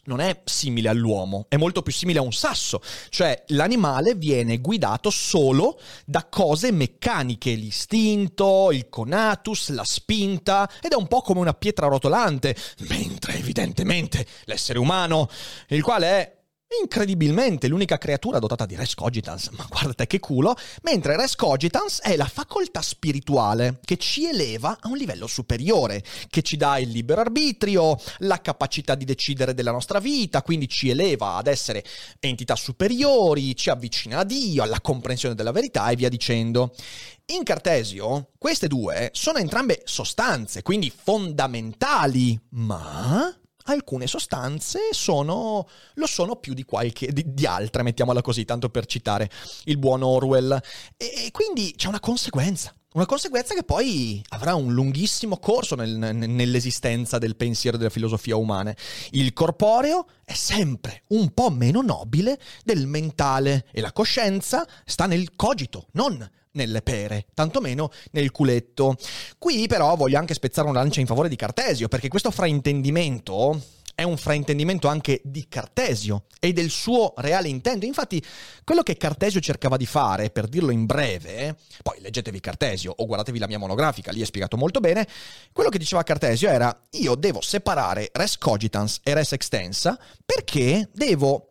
non 0.07 0.19
è 0.19 0.41
simile 0.45 0.89
all'uomo, 0.89 1.45
è 1.49 1.57
molto 1.57 1.81
più 1.81 1.93
simile 1.93 2.19
a 2.19 2.23
un 2.23 2.33
sasso, 2.33 2.81
cioè 3.09 3.43
l'animale 3.47 4.15
viene 4.15 4.59
guidato 4.59 5.09
solo 5.09 5.79
da 6.05 6.25
cose 6.29 6.71
meccaniche, 6.71 7.53
l'istinto, 7.53 8.71
il 8.71 8.89
conatus, 8.89 9.69
la 9.69 9.83
spinta, 9.85 10.69
ed 10.81 10.91
è 10.91 10.95
un 10.95 11.07
po' 11.07 11.21
come 11.21 11.39
una 11.39 11.53
pietra 11.53 11.87
rotolante, 11.87 12.55
mentre 12.89 13.35
evidentemente 13.35 14.25
l'essere 14.45 14.79
umano, 14.79 15.29
il 15.67 15.83
quale 15.83 16.07
è 16.07 16.36
Incredibilmente 16.81 17.69
l'unica 17.69 17.97
creatura 17.97 18.39
dotata 18.39 18.65
di 18.65 18.75
res 18.75 18.93
cogitans, 18.93 19.47
ma 19.51 19.65
guardate 19.69 20.05
che 20.05 20.19
culo, 20.19 20.53
mentre 20.81 21.15
res 21.15 21.35
cogitans 21.35 22.01
è 22.01 22.17
la 22.17 22.25
facoltà 22.25 22.81
spirituale 22.81 23.79
che 23.85 23.95
ci 23.95 24.25
eleva 24.25 24.77
a 24.81 24.89
un 24.89 24.97
livello 24.97 25.27
superiore, 25.27 26.03
che 26.29 26.41
ci 26.41 26.57
dà 26.57 26.77
il 26.77 26.89
libero 26.89 27.21
arbitrio, 27.21 27.97
la 28.19 28.41
capacità 28.41 28.95
di 28.95 29.05
decidere 29.05 29.53
della 29.53 29.71
nostra 29.71 29.99
vita, 29.99 30.41
quindi 30.41 30.67
ci 30.67 30.89
eleva 30.89 31.35
ad 31.35 31.47
essere 31.47 31.85
entità 32.19 32.57
superiori, 32.57 33.55
ci 33.55 33.69
avvicina 33.69 34.19
a 34.19 34.23
Dio, 34.25 34.61
alla 34.61 34.81
comprensione 34.81 35.35
della 35.35 35.51
verità 35.51 35.89
e 35.89 35.95
via 35.95 36.09
dicendo. 36.09 36.75
In 37.27 37.43
Cartesio, 37.43 38.31
queste 38.37 38.67
due 38.67 39.09
sono 39.13 39.37
entrambe 39.37 39.83
sostanze, 39.85 40.63
quindi 40.63 40.91
fondamentali, 40.93 42.37
ma 42.49 43.33
alcune 43.67 44.07
sostanze 44.07 44.89
sono, 44.91 45.67
lo 45.93 46.07
sono 46.07 46.35
più 46.35 46.53
di 46.53 46.63
qualche, 46.63 47.11
di, 47.11 47.23
di, 47.33 47.45
altre, 47.45 47.83
mettiamola 47.83 48.21
così, 48.21 48.45
tanto 48.45 48.69
per 48.69 48.85
citare 48.85 49.29
il 49.65 49.77
buon 49.77 50.03
Orwell. 50.03 50.59
E 50.95 51.29
quindi 51.31 51.73
c'è 51.75 51.87
una 51.87 51.99
conseguenza. 51.99 52.73
Una 52.93 53.05
conseguenza 53.05 53.53
che 53.53 53.63
poi 53.63 54.23
avrà 54.29 54.55
un 54.55 54.73
lunghissimo 54.73 55.37
corso 55.37 55.75
nel, 55.75 55.91
nell'esistenza 55.97 57.19
del 57.19 57.35
pensiero 57.35 57.75
e 57.75 57.79
della 57.79 57.91
filosofia 57.91 58.37
umane. 58.37 58.75
Il 59.11 59.33
corporeo 59.33 60.07
è 60.25 60.33
sempre 60.33 61.03
un 61.09 61.31
po' 61.31 61.51
meno 61.51 61.81
nobile 61.81 62.39
del 62.63 62.87
mentale 62.87 63.67
e 63.71 63.81
la 63.81 63.91
coscienza 63.91 64.65
sta 64.83 65.05
nel 65.05 65.35
cogito, 65.35 65.87
non 65.91 66.27
nelle 66.51 66.81
pere, 66.81 67.27
tantomeno 67.33 67.91
nel 68.11 68.31
culetto. 68.31 68.95
Qui 69.37 69.67
però 69.67 69.95
voglio 69.95 70.17
anche 70.17 70.33
spezzare 70.33 70.67
una 70.67 70.79
lancia 70.79 70.99
in 70.99 71.07
favore 71.07 71.29
di 71.29 71.35
Cartesio, 71.35 71.87
perché 71.87 72.07
questo 72.07 72.31
fraintendimento 72.31 73.61
è 73.97 74.03
un 74.03 74.15
fraintendimento 74.15 74.87
anche 74.87 75.21
di 75.23 75.47
Cartesio 75.49 76.25
e 76.39 76.53
del 76.53 76.69
suo 76.69 77.15
reale 77.17 77.47
intento. 77.47 77.87
Infatti, 77.87 78.23
quello 78.63 78.83
che 78.83 78.95
Cartesio 78.95 79.39
cercava 79.39 79.75
di 79.75 79.87
fare, 79.87 80.29
per 80.29 80.47
dirlo 80.47 80.69
in 80.69 80.85
breve, 80.85 81.57
poi 81.81 81.99
leggetevi 81.99 82.39
Cartesio 82.39 82.93
o 82.95 83.05
guardatevi 83.07 83.39
la 83.39 83.47
mia 83.47 83.57
monografica, 83.57 84.11
lì 84.11 84.21
è 84.21 84.25
spiegato 84.25 84.55
molto 84.55 84.79
bene, 84.79 85.07
quello 85.51 85.71
che 85.71 85.79
diceva 85.79 86.03
Cartesio 86.03 86.47
era 86.47 86.79
io 86.91 87.15
devo 87.15 87.41
separare 87.41 88.11
res 88.13 88.37
cogitans 88.37 88.99
e 89.01 89.15
res 89.15 89.31
extensa 89.31 89.97
perché 90.23 90.89
devo 90.93 91.46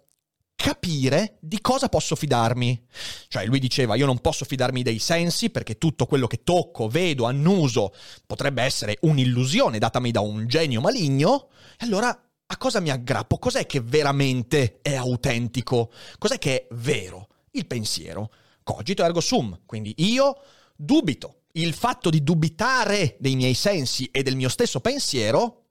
capire 0.57 1.37
di 1.41 1.61
cosa 1.61 1.89
posso 1.89 2.17
fidarmi. 2.17 2.87
Cioè 3.29 3.45
lui 3.45 3.61
diceva 3.61 3.95
io 3.95 4.07
non 4.07 4.21
posso 4.21 4.45
fidarmi 4.45 4.83
dei 4.83 4.99
sensi 4.99 5.51
perché 5.51 5.79
tutto 5.79 6.07
quello 6.07 6.27
che 6.27 6.43
tocco, 6.43 6.89
vedo, 6.89 7.27
annuso 7.27 7.95
potrebbe 8.27 8.63
essere 8.63 8.97
un'illusione 9.03 9.79
datami 9.79 10.11
da 10.11 10.21
un 10.21 10.49
genio 10.49 10.81
maligno. 10.81 11.51
E 11.79 11.85
allora 11.85 12.09
a 12.49 12.57
cosa 12.57 12.81
mi 12.81 12.91
aggrappo? 12.91 13.39
Cos'è 13.39 13.67
che 13.67 13.81
veramente 13.81 14.79
è 14.83 14.95
autentico? 14.95 15.93
Cos'è 16.19 16.39
che 16.39 16.63
è 16.63 16.67
vero? 16.75 17.29
Il 17.53 17.67
pensiero. 17.67 18.33
Cogito 18.63 19.05
ergo 19.05 19.21
sum. 19.21 19.61
Quindi 19.67 19.95
io 19.99 20.41
dubito. 20.75 21.43
Il 21.53 21.73
fatto 21.73 22.11
di 22.11 22.23
dubitare 22.23 23.17
dei 23.19 23.35
miei 23.35 23.55
sensi 23.55 24.09
e 24.13 24.23
del 24.23 24.37
mio 24.37 24.51
stesso 24.51 24.81
pensiero 24.81 25.65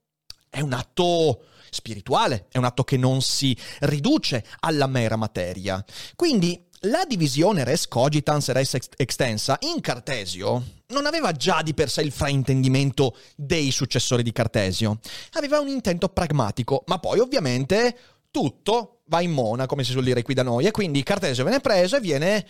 è 0.50 0.60
un 0.60 0.72
atto 0.72 1.44
spirituale, 1.70 2.46
è 2.50 2.58
un 2.58 2.64
atto 2.64 2.84
che 2.84 2.96
non 2.96 3.22
si 3.22 3.56
riduce 3.80 4.44
alla 4.60 4.86
mera 4.86 5.16
materia. 5.16 5.84
Quindi 6.14 6.64
la 6.80 7.04
divisione 7.06 7.64
res 7.64 7.88
cogitans 7.88 8.48
e 8.48 8.52
res 8.52 8.76
extensa 8.96 9.56
in 9.60 9.80
Cartesio 9.80 10.62
non 10.88 11.06
aveva 11.06 11.32
già 11.32 11.62
di 11.62 11.74
per 11.74 11.90
sé 11.90 12.02
il 12.02 12.12
fraintendimento 12.12 13.16
dei 13.34 13.70
successori 13.70 14.22
di 14.22 14.32
Cartesio, 14.32 15.00
aveva 15.32 15.58
un 15.58 15.68
intento 15.68 16.08
pragmatico, 16.08 16.84
ma 16.86 16.98
poi 16.98 17.18
ovviamente 17.18 17.96
tutto 18.30 19.00
va 19.06 19.20
in 19.20 19.32
mona, 19.32 19.66
come 19.66 19.82
si 19.82 19.92
suol 19.92 20.04
dire 20.04 20.22
qui 20.22 20.34
da 20.34 20.42
noi, 20.42 20.66
e 20.66 20.70
quindi 20.70 21.02
Cartesio 21.02 21.42
viene 21.42 21.60
preso 21.60 21.96
e 21.96 22.00
viene 22.00 22.46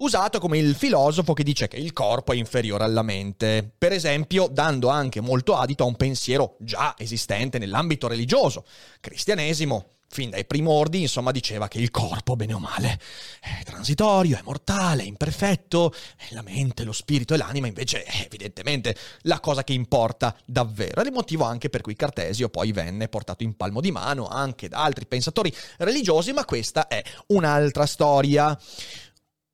usato 0.00 0.38
come 0.38 0.58
il 0.58 0.74
filosofo 0.74 1.32
che 1.32 1.42
dice 1.42 1.68
che 1.68 1.76
il 1.76 1.92
corpo 1.92 2.32
è 2.32 2.36
inferiore 2.36 2.84
alla 2.84 3.02
mente, 3.02 3.70
per 3.76 3.92
esempio 3.92 4.48
dando 4.48 4.88
anche 4.88 5.20
molto 5.20 5.56
adito 5.56 5.84
a 5.84 5.86
un 5.86 5.96
pensiero 5.96 6.56
già 6.58 6.94
esistente 6.96 7.58
nell'ambito 7.58 8.08
religioso. 8.08 8.64
Cristianesimo, 9.00 9.92
fin 10.12 10.30
dai 10.30 10.44
primordi, 10.44 11.02
insomma, 11.02 11.30
diceva 11.30 11.68
che 11.68 11.78
il 11.78 11.90
corpo, 11.90 12.34
bene 12.34 12.54
o 12.54 12.58
male, 12.58 12.98
è 13.40 13.62
transitorio, 13.64 14.36
è 14.36 14.42
mortale, 14.42 15.02
è 15.02 15.06
imperfetto, 15.06 15.94
la 16.30 16.42
mente, 16.42 16.82
lo 16.82 16.92
spirito 16.92 17.34
e 17.34 17.36
l'anima 17.36 17.68
invece 17.68 18.02
è 18.02 18.24
evidentemente 18.24 18.96
la 19.22 19.38
cosa 19.38 19.62
che 19.62 19.72
importa 19.72 20.36
davvero. 20.44 21.00
Ed 21.00 21.06
è 21.06 21.08
il 21.08 21.14
motivo 21.14 21.44
anche 21.44 21.70
per 21.70 21.82
cui 21.82 21.94
Cartesio 21.94 22.48
poi 22.48 22.72
venne 22.72 23.08
portato 23.08 23.44
in 23.44 23.54
palmo 23.54 23.80
di 23.80 23.92
mano 23.92 24.26
anche 24.26 24.68
da 24.68 24.82
altri 24.82 25.06
pensatori 25.06 25.54
religiosi, 25.78 26.32
ma 26.32 26.44
questa 26.44 26.88
è 26.88 27.02
un'altra 27.28 27.86
storia. 27.86 28.58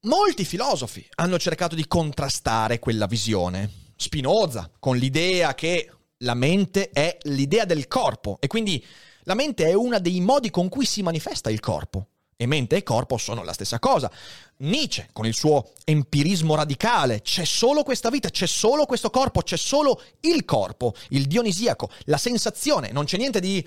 Molti 0.06 0.44
filosofi 0.44 1.04
hanno 1.16 1.36
cercato 1.36 1.74
di 1.74 1.88
contrastare 1.88 2.78
quella 2.78 3.06
visione. 3.06 3.68
Spinoza, 3.96 4.70
con 4.78 4.96
l'idea 4.96 5.56
che 5.56 5.90
la 6.18 6.34
mente 6.34 6.90
è 6.90 7.18
l'idea 7.22 7.64
del 7.64 7.88
corpo 7.88 8.36
e 8.38 8.46
quindi 8.46 8.84
la 9.24 9.34
mente 9.34 9.66
è 9.66 9.72
uno 9.72 9.98
dei 9.98 10.20
modi 10.20 10.50
con 10.50 10.68
cui 10.68 10.86
si 10.86 11.02
manifesta 11.02 11.50
il 11.50 11.58
corpo. 11.58 12.06
E 12.36 12.46
mente 12.46 12.76
e 12.76 12.82
corpo 12.84 13.16
sono 13.16 13.42
la 13.42 13.52
stessa 13.52 13.80
cosa. 13.80 14.08
Nietzsche, 14.58 15.08
con 15.12 15.26
il 15.26 15.34
suo 15.34 15.72
empirismo 15.84 16.54
radicale, 16.54 17.22
c'è 17.22 17.44
solo 17.44 17.82
questa 17.82 18.08
vita, 18.08 18.28
c'è 18.28 18.46
solo 18.46 18.86
questo 18.86 19.10
corpo, 19.10 19.42
c'è 19.42 19.56
solo 19.56 20.00
il 20.20 20.44
corpo, 20.44 20.94
il 21.08 21.26
dionisiaco, 21.26 21.90
la 22.04 22.18
sensazione, 22.18 22.92
non 22.92 23.06
c'è 23.06 23.16
niente 23.16 23.40
di 23.40 23.66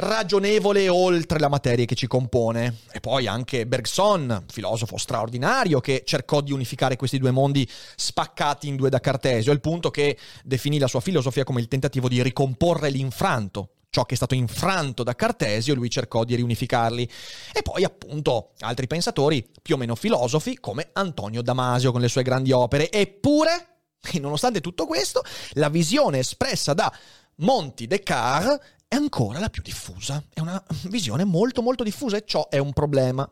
ragionevole 0.00 0.88
oltre 0.88 1.38
la 1.38 1.48
materia 1.48 1.84
che 1.84 1.94
ci 1.94 2.06
compone. 2.06 2.78
E 2.90 3.00
poi 3.00 3.26
anche 3.26 3.66
Bergson, 3.66 4.44
filosofo 4.48 4.96
straordinario, 4.96 5.80
che 5.80 6.02
cercò 6.04 6.40
di 6.40 6.52
unificare 6.52 6.96
questi 6.96 7.18
due 7.18 7.30
mondi 7.30 7.68
spaccati 7.96 8.66
in 8.66 8.76
due 8.76 8.88
da 8.88 8.98
Cartesio, 8.98 9.52
al 9.52 9.60
punto 9.60 9.90
che 9.90 10.18
definì 10.42 10.78
la 10.78 10.88
sua 10.88 11.00
filosofia 11.00 11.44
come 11.44 11.60
il 11.60 11.68
tentativo 11.68 12.08
di 12.08 12.22
ricomporre 12.22 12.90
l'infranto, 12.90 13.74
ciò 13.90 14.04
che 14.04 14.14
è 14.14 14.16
stato 14.16 14.34
infranto 14.34 15.02
da 15.02 15.14
Cartesio, 15.14 15.74
lui 15.74 15.90
cercò 15.90 16.24
di 16.24 16.34
riunificarli. 16.34 17.08
E 17.52 17.62
poi 17.62 17.84
appunto 17.84 18.52
altri 18.60 18.86
pensatori 18.86 19.46
più 19.62 19.74
o 19.74 19.78
meno 19.78 19.94
filosofi 19.94 20.58
come 20.58 20.90
Antonio 20.94 21.42
Damasio 21.42 21.92
con 21.92 22.00
le 22.00 22.08
sue 22.08 22.22
grandi 22.22 22.52
opere. 22.52 22.90
Eppure, 22.90 23.66
nonostante 24.14 24.60
tutto 24.60 24.86
questo, 24.86 25.22
la 25.52 25.68
visione 25.68 26.20
espressa 26.20 26.72
da 26.72 26.92
Monti 27.36 27.86
Descartes 27.86 28.78
è 28.90 28.96
ancora 28.96 29.38
la 29.38 29.50
più 29.50 29.62
diffusa. 29.62 30.20
È 30.34 30.40
una 30.40 30.60
visione 30.88 31.22
molto 31.22 31.62
molto 31.62 31.84
diffusa 31.84 32.16
e 32.16 32.24
ciò 32.26 32.48
è 32.48 32.58
un 32.58 32.72
problema. 32.72 33.30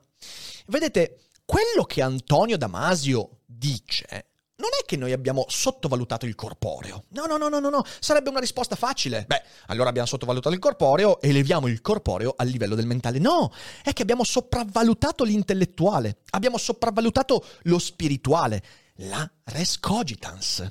Vedete, 0.66 1.22
quello 1.44 1.82
che 1.84 2.00
Antonio 2.00 2.56
Damasio 2.56 3.40
dice 3.44 4.26
non 4.58 4.70
è 4.80 4.84
che 4.84 4.96
noi 4.96 5.12
abbiamo 5.12 5.46
sottovalutato 5.48 6.26
il 6.26 6.36
corporeo. 6.36 7.06
No, 7.08 7.26
no, 7.26 7.36
no, 7.36 7.48
no, 7.48 7.58
no, 7.58 7.70
no. 7.70 7.82
Sarebbe 7.98 8.30
una 8.30 8.38
risposta 8.38 8.76
facile. 8.76 9.24
Beh, 9.26 9.42
allora 9.66 9.88
abbiamo 9.88 10.06
sottovalutato 10.06 10.54
il 10.54 10.60
corporeo 10.60 11.20
eleviamo 11.20 11.66
il 11.66 11.80
corporeo 11.80 12.34
al 12.36 12.46
livello 12.46 12.76
del 12.76 12.86
mentale. 12.86 13.18
No, 13.18 13.52
è 13.82 13.92
che 13.92 14.02
abbiamo 14.02 14.22
sopravvalutato 14.22 15.24
l'intellettuale, 15.24 16.18
abbiamo 16.30 16.56
sopravvalutato 16.56 17.44
lo 17.62 17.80
spirituale, 17.80 18.62
la 18.98 19.28
res 19.44 19.80
cogitans. 19.80 20.64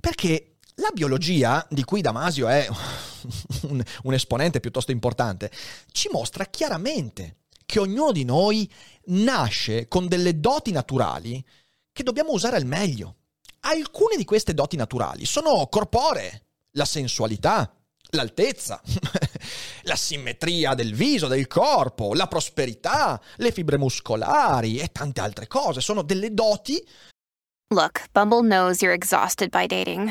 Perché 0.00 0.57
la 0.78 0.90
biologia, 0.92 1.66
di 1.70 1.84
cui 1.84 2.00
Damasio 2.00 2.48
è 2.48 2.66
un, 3.68 3.82
un, 4.02 4.14
esponente 4.14 4.60
piuttosto 4.60 4.90
importante, 4.90 5.50
ci 5.92 6.08
mostra 6.10 6.44
chiaramente 6.46 7.36
che 7.64 7.78
ognuno 7.78 8.12
di 8.12 8.24
noi 8.24 8.70
nasce 9.06 9.88
con 9.88 10.08
delle 10.08 10.40
doti 10.40 10.70
naturali 10.70 11.44
che 11.92 12.02
dobbiamo 12.02 12.32
usare 12.32 12.56
al 12.56 12.64
meglio. 12.64 13.16
Alcune 13.60 14.16
di 14.16 14.24
queste 14.24 14.54
doti 14.54 14.76
naturali 14.76 15.26
sono 15.26 15.66
corporee, 15.66 16.46
la 16.72 16.84
sensualità, 16.84 17.70
l'altezza, 18.10 18.80
la 19.82 19.96
simmetria 19.96 20.74
del 20.74 20.94
viso, 20.94 21.26
del 21.26 21.46
corpo, 21.48 22.14
la 22.14 22.28
prosperità, 22.28 23.20
le 23.36 23.52
fibre 23.52 23.78
muscolari 23.78 24.78
e 24.78 24.88
tante 24.92 25.20
altre 25.20 25.48
cose. 25.48 25.80
Sono 25.80 26.02
delle 26.02 26.32
doti. 26.32 26.82
Look, 27.74 28.04
Bumble 28.12 28.42
knows 28.42 28.80
you're 28.80 28.94
exhausted 28.94 29.50
by 29.50 29.66
dating. 29.66 30.10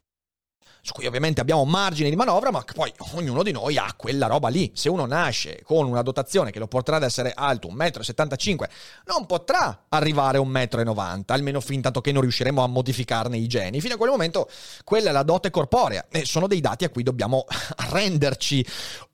Su 0.81 0.93
cui 0.93 1.05
ovviamente 1.05 1.41
abbiamo 1.41 1.63
margine 1.63 2.09
di 2.09 2.15
manovra, 2.15 2.51
ma 2.51 2.63
che 2.63 2.73
poi 2.73 2.91
ognuno 3.13 3.43
di 3.43 3.51
noi 3.51 3.77
ha 3.77 3.93
quella 3.95 4.27
roba 4.27 4.49
lì. 4.49 4.71
Se 4.73 4.89
uno 4.89 5.05
nasce 5.05 5.61
con 5.63 5.85
una 5.85 6.01
dotazione 6.01 6.51
che 6.51 6.59
lo 6.59 6.67
porterà 6.67 6.97
ad 6.97 7.03
essere 7.03 7.31
alto 7.35 7.67
1,75 7.69 8.55
m, 8.55 8.65
non 9.05 9.25
potrà 9.25 9.85
arrivare 9.89 10.39
a 10.39 10.41
1,90 10.41 10.93
m, 10.93 11.23
almeno 11.27 11.61
fin 11.61 11.81
tanto 11.81 12.01
che 12.01 12.11
non 12.11 12.21
riusciremo 12.21 12.63
a 12.63 12.67
modificarne 12.67 13.37
i 13.37 13.47
geni. 13.47 13.79
Fino 13.79 13.93
a 13.93 13.97
quel 13.97 14.09
momento 14.09 14.49
quella 14.83 15.09
è 15.09 15.13
la 15.13 15.23
dote 15.23 15.51
corporea 15.51 16.07
e 16.09 16.25
sono 16.25 16.47
dei 16.47 16.61
dati 16.61 16.83
a 16.83 16.89
cui 16.89 17.03
dobbiamo 17.03 17.45
arrenderci 17.77 18.65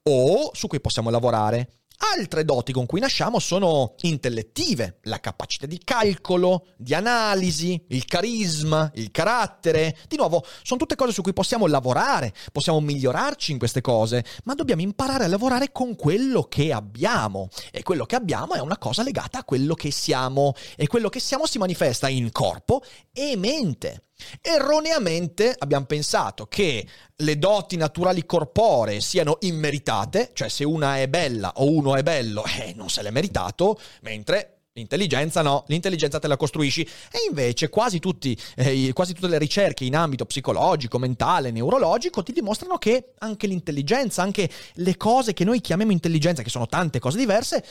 o 0.04 0.52
su 0.54 0.68
cui 0.68 0.80
possiamo 0.80 1.10
lavorare. 1.10 1.70
Altre 2.00 2.46
doti 2.46 2.72
con 2.72 2.86
cui 2.86 3.00
nasciamo 3.00 3.40
sono 3.40 3.96
intellettive, 4.02 5.00
la 5.04 5.20
capacità 5.20 5.66
di 5.66 5.82
calcolo, 5.84 6.68
di 6.78 6.94
analisi, 6.94 7.84
il 7.88 8.06
carisma, 8.06 8.92
il 8.94 9.10
carattere. 9.10 9.98
Di 10.08 10.16
nuovo, 10.16 10.46
sono 10.62 10.80
tutte 10.80 10.96
cose 10.96 11.12
su 11.12 11.24
cui 11.24 11.34
possiamo 11.34 11.66
lavorare, 11.66 12.34
possiamo 12.52 12.80
migliorarci 12.82 13.52
in 13.52 13.58
queste 13.58 13.82
cose, 13.82 14.24
ma 14.44 14.54
dobbiamo 14.54 14.84
imparare 14.84 15.24
a 15.24 15.28
lavorare 15.28 15.72
con 15.72 15.96
quello 15.96 16.44
che 16.44 16.72
abbiamo. 16.72 17.50
E 17.72 17.82
quello 17.82 18.06
che 18.06 18.16
abbiamo 18.16 18.54
è 18.54 18.60
una 18.60 18.78
cosa 18.78 19.02
legata 19.02 19.40
a 19.40 19.44
quello 19.44 19.74
che 19.74 19.90
siamo. 19.90 20.54
E 20.76 20.86
quello 20.86 21.10
che 21.10 21.20
siamo 21.20 21.48
si 21.48 21.58
manifesta 21.58 22.08
in 22.10 22.32
corpo 22.32 22.84
e 23.12 23.36
mente. 23.38 24.07
Erroneamente 24.42 25.54
abbiamo 25.58 25.86
pensato 25.86 26.48
che 26.48 26.86
le 27.16 27.38
doti 27.38 27.76
naturali 27.76 28.26
corporee 28.26 29.00
siano 29.00 29.38
immeritate, 29.42 30.32
cioè 30.34 30.50
se 30.50 30.64
una 30.64 30.98
è 31.00 31.08
bella 31.08 31.54
o 31.58 31.72
uno 31.72 31.96
è 31.96 32.04
bello, 32.04 32.44
eh, 32.46 32.74
non 32.76 32.90
se 32.90 33.02
l'è 33.02 33.12
meritato, 33.12 33.80
mentre 34.02 34.54
L'intelligenza 34.78 35.42
no, 35.42 35.64
l'intelligenza 35.70 36.20
te 36.20 36.28
la 36.28 36.38
costruisci. 36.38 36.84
E 36.84 37.26
invece 37.28 37.68
quasi, 37.68 37.98
tutti, 37.98 38.40
eh, 38.56 38.92
quasi, 38.94 39.14
tutte 39.14 39.28
le 39.28 39.40
ricerche 39.40 39.86
in 39.86 39.96
ambito 39.96 40.26
psicologico, 40.26 41.00
mentale, 41.00 41.50
neurologico 41.50 42.22
ti 42.22 42.32
dimostrano 42.32 42.78
che 42.78 43.14
anche 43.18 43.48
l'intelligenza, 43.48 44.22
anche 44.22 44.48
le 44.74 44.96
cose 44.96 45.34
che 45.34 45.44
noi 45.46 45.62
chiamiamo 45.62 45.92
intelligenza, 45.92 46.44
che 46.44 46.52
sono 46.52 46.68
tante 46.68 47.00
cose 47.00 47.18
diverse, 47.18 47.66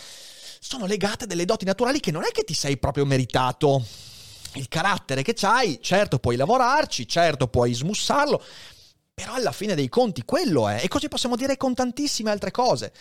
sono 0.59 0.87
legate 0.87 1.24
a 1.24 1.26
delle 1.28 1.44
doti 1.44 1.64
naturali 1.64 2.00
che 2.00 2.11
non 2.11 2.24
è 2.24 2.32
che 2.32 2.42
ti 2.42 2.54
sei 2.54 2.76
proprio 2.76 3.06
meritato 3.06 3.85
il 4.57 4.69
carattere 4.69 5.23
che 5.23 5.35
c'hai, 5.35 5.79
certo 5.81 6.19
puoi 6.19 6.37
lavorarci, 6.37 7.07
certo 7.07 7.49
puoi 7.49 7.75
smussarlo, 7.75 8.42
però 9.14 9.33
alla 9.33 9.53
fine 9.53 9.75
dei 9.75 9.88
conti 9.88 10.25
quello 10.25 10.69
è, 10.69 10.81
e 10.83 10.88
così 10.88 11.09
possiamo 11.09 11.37
dire 11.37 11.57
con 11.57 11.75
tantissime 11.75 12.31
altre 12.31 12.51
cose. 12.51 12.92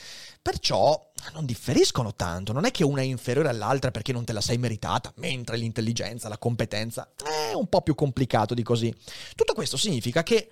Perciò 0.42 1.12
non 1.34 1.46
differiscono 1.46 2.16
tanto, 2.16 2.54
non 2.54 2.66
è 2.66 2.72
che 2.72 2.84
una 2.84 3.02
è 3.02 3.04
inferiore 3.04 3.50
all'altra 3.50 3.92
perché 3.92 4.14
non 4.14 4.24
te 4.24 4.32
la 4.32 4.42
sei 4.42 4.58
meritata, 4.58 5.12
mentre 5.18 5.58
l'intelligenza, 5.58 6.30
la 6.30 6.38
competenza 6.38 7.12
è 7.22 7.54
un 7.54 7.68
po' 7.68 7.82
più 7.82 7.96
complicato 7.96 8.54
di 8.54 8.64
così. 8.64 8.96
Tutto 9.36 9.54
questo 9.54 9.76
significa 9.76 10.24
che 10.24 10.50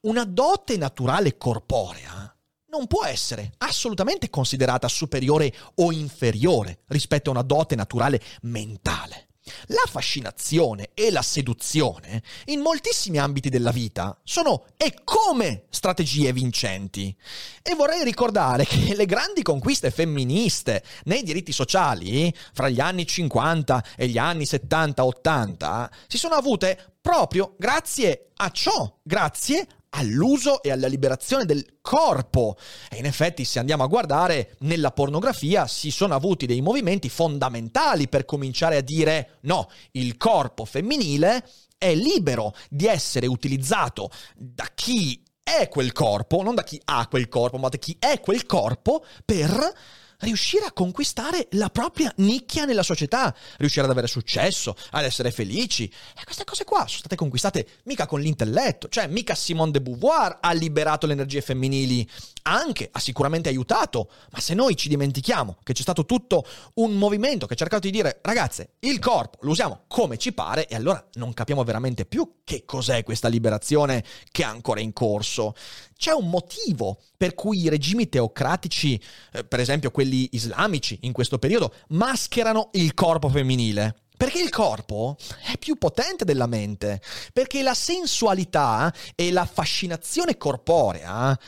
una 0.00 0.24
dote 0.24 0.76
naturale 0.76 1.38
corporea 1.38 2.30
non 2.68 2.86
può 2.86 3.04
essere 3.04 3.52
assolutamente 3.58 4.28
considerata 4.28 4.86
superiore 4.88 5.50
o 5.76 5.92
inferiore 5.92 6.80
rispetto 6.88 7.30
a 7.30 7.32
una 7.32 7.42
dote 7.42 7.74
naturale 7.74 8.20
mentale. 8.42 9.25
La 9.66 9.84
fascinazione 9.88 10.90
e 10.94 11.10
la 11.10 11.22
seduzione 11.22 12.22
in 12.46 12.60
moltissimi 12.60 13.18
ambiti 13.18 13.48
della 13.48 13.70
vita 13.70 14.18
sono 14.24 14.66
e 14.76 14.94
come 15.04 15.66
strategie 15.70 16.32
vincenti. 16.32 17.14
E 17.62 17.74
vorrei 17.74 18.02
ricordare 18.02 18.64
che 18.64 18.94
le 18.94 19.06
grandi 19.06 19.42
conquiste 19.42 19.90
femministe 19.90 20.82
nei 21.04 21.22
diritti 21.22 21.52
sociali 21.52 22.34
fra 22.52 22.68
gli 22.68 22.80
anni 22.80 23.06
50 23.06 23.84
e 23.96 24.08
gli 24.08 24.18
anni 24.18 24.44
70-80 24.44 25.88
si 26.08 26.18
sono 26.18 26.34
avute 26.34 26.94
proprio 27.00 27.54
grazie 27.56 28.30
a 28.36 28.50
ciò, 28.50 28.98
grazie 29.02 29.66
all'uso 29.96 30.62
e 30.62 30.70
alla 30.70 30.86
liberazione 30.86 31.44
del 31.44 31.78
corpo. 31.80 32.56
E 32.90 32.98
in 32.98 33.06
effetti, 33.06 33.44
se 33.44 33.58
andiamo 33.58 33.82
a 33.82 33.88
guardare, 33.88 34.56
nella 34.60 34.92
pornografia 34.92 35.66
si 35.66 35.90
sono 35.90 36.14
avuti 36.14 36.46
dei 36.46 36.60
movimenti 36.60 37.08
fondamentali 37.08 38.08
per 38.08 38.24
cominciare 38.24 38.76
a 38.76 38.82
dire 38.82 39.38
no, 39.42 39.68
il 39.92 40.16
corpo 40.16 40.64
femminile 40.64 41.48
è 41.78 41.94
libero 41.94 42.54
di 42.70 42.86
essere 42.86 43.26
utilizzato 43.26 44.10
da 44.34 44.68
chi 44.74 45.22
è 45.42 45.68
quel 45.68 45.92
corpo, 45.92 46.42
non 46.42 46.54
da 46.54 46.64
chi 46.64 46.80
ha 46.84 47.06
quel 47.08 47.28
corpo, 47.28 47.58
ma 47.58 47.68
da 47.68 47.78
chi 47.78 47.96
è 47.98 48.20
quel 48.20 48.46
corpo 48.46 49.04
per 49.24 49.72
riuscire 50.20 50.64
a 50.64 50.72
conquistare 50.72 51.48
la 51.52 51.70
propria 51.70 52.12
nicchia 52.16 52.64
nella 52.64 52.82
società, 52.82 53.34
riuscire 53.58 53.84
ad 53.84 53.90
avere 53.90 54.06
successo, 54.06 54.76
ad 54.90 55.04
essere 55.04 55.30
felici. 55.30 55.84
E 55.84 56.24
queste 56.24 56.44
cose 56.44 56.64
qua 56.64 56.86
sono 56.86 56.98
state 56.98 57.16
conquistate 57.16 57.66
mica 57.84 58.06
con 58.06 58.20
l'intelletto, 58.20 58.88
cioè 58.88 59.06
mica 59.06 59.34
Simone 59.34 59.72
de 59.72 59.80
Beauvoir 59.80 60.38
ha 60.40 60.52
liberato 60.52 61.06
le 61.06 61.12
energie 61.12 61.40
femminili, 61.40 62.08
anche, 62.46 62.88
ha 62.90 63.00
sicuramente 63.00 63.48
aiutato, 63.48 64.10
ma 64.30 64.40
se 64.40 64.54
noi 64.54 64.76
ci 64.76 64.88
dimentichiamo 64.88 65.58
che 65.62 65.72
c'è 65.72 65.82
stato 65.82 66.04
tutto 66.06 66.44
un 66.74 66.94
movimento 66.94 67.46
che 67.46 67.54
ha 67.54 67.56
cercato 67.56 67.86
di 67.86 67.90
dire 67.90 68.20
ragazze, 68.22 68.74
il 68.80 68.98
corpo 68.98 69.38
lo 69.42 69.50
usiamo 69.50 69.82
come 69.88 70.16
ci 70.16 70.32
pare 70.32 70.66
e 70.66 70.74
allora 70.74 71.04
non 71.14 71.34
capiamo 71.34 71.64
veramente 71.64 72.06
più 72.06 72.40
che 72.44 72.64
cos'è 72.64 73.02
questa 73.02 73.28
liberazione 73.28 74.04
che 74.30 74.42
è 74.42 74.46
ancora 74.46 74.80
in 74.80 74.92
corso. 74.92 75.54
C'è 75.96 76.12
un 76.12 76.28
motivo 76.28 76.98
per 77.16 77.34
cui 77.34 77.62
i 77.62 77.68
regimi 77.68 78.08
teocratici, 78.08 79.00
eh, 79.32 79.44
per 79.44 79.60
esempio 79.60 79.90
quelli 79.90 80.28
islamici 80.32 80.98
in 81.02 81.12
questo 81.12 81.38
periodo, 81.38 81.72
mascherano 81.88 82.70
il 82.72 82.94
corpo 82.94 83.28
femminile. 83.28 83.96
Perché 84.16 84.40
il 84.40 84.48
corpo 84.48 85.16
è 85.44 85.58
più 85.58 85.76
potente 85.76 86.24
della 86.24 86.46
mente, 86.46 87.02
perché 87.34 87.62
la 87.62 87.74
sensualità 87.74 88.90
e 89.14 89.30
la 89.30 89.44
fascinazione 89.44 90.38
corporea 90.38 91.38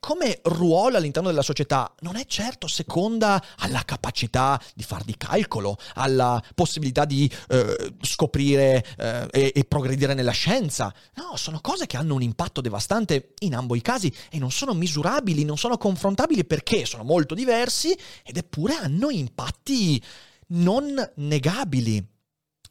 come 0.00 0.40
ruolo 0.44 0.96
all'interno 0.96 1.28
della 1.28 1.42
società 1.42 1.92
non 2.00 2.16
è 2.16 2.26
certo 2.26 2.66
seconda 2.66 3.42
alla 3.58 3.82
capacità 3.84 4.60
di 4.74 4.82
far 4.82 5.02
di 5.04 5.16
calcolo, 5.16 5.76
alla 5.94 6.42
possibilità 6.54 7.04
di 7.04 7.30
eh, 7.48 7.94
scoprire 8.00 8.84
eh, 8.98 9.28
e, 9.30 9.52
e 9.54 9.64
progredire 9.64 10.14
nella 10.14 10.32
scienza. 10.32 10.92
No, 11.14 11.36
sono 11.36 11.60
cose 11.60 11.86
che 11.86 11.96
hanno 11.96 12.14
un 12.14 12.22
impatto 12.22 12.60
devastante 12.60 13.34
in 13.40 13.54
ambo 13.54 13.74
i 13.74 13.82
casi 13.82 14.12
e 14.30 14.38
non 14.38 14.50
sono 14.50 14.74
misurabili, 14.74 15.44
non 15.44 15.56
sono 15.56 15.78
confrontabili 15.78 16.44
perché 16.44 16.84
sono 16.84 17.04
molto 17.04 17.34
diversi 17.34 17.96
ed 18.22 18.36
eppure 18.36 18.74
hanno 18.74 19.10
impatti 19.10 20.02
non 20.48 21.12
negabili. 21.16 22.12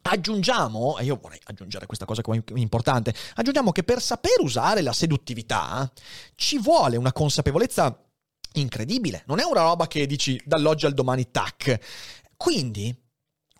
Aggiungiamo, 0.06 0.98
e 0.98 1.04
io 1.04 1.18
vorrei 1.20 1.40
aggiungere 1.44 1.86
questa 1.86 2.04
cosa 2.04 2.20
come 2.20 2.44
importante, 2.56 3.14
aggiungiamo 3.36 3.72
che 3.72 3.84
per 3.84 4.02
saper 4.02 4.40
usare 4.40 4.82
la 4.82 4.92
seduttività 4.92 5.90
ci 6.34 6.58
vuole 6.58 6.98
una 6.98 7.12
consapevolezza 7.12 7.98
incredibile. 8.54 9.22
Non 9.26 9.38
è 9.40 9.44
una 9.44 9.62
roba 9.62 9.86
che 9.86 10.06
dici 10.06 10.38
dall'oggi 10.44 10.84
al 10.84 10.92
domani 10.92 11.30
tac. 11.30 11.78
Quindi 12.36 12.94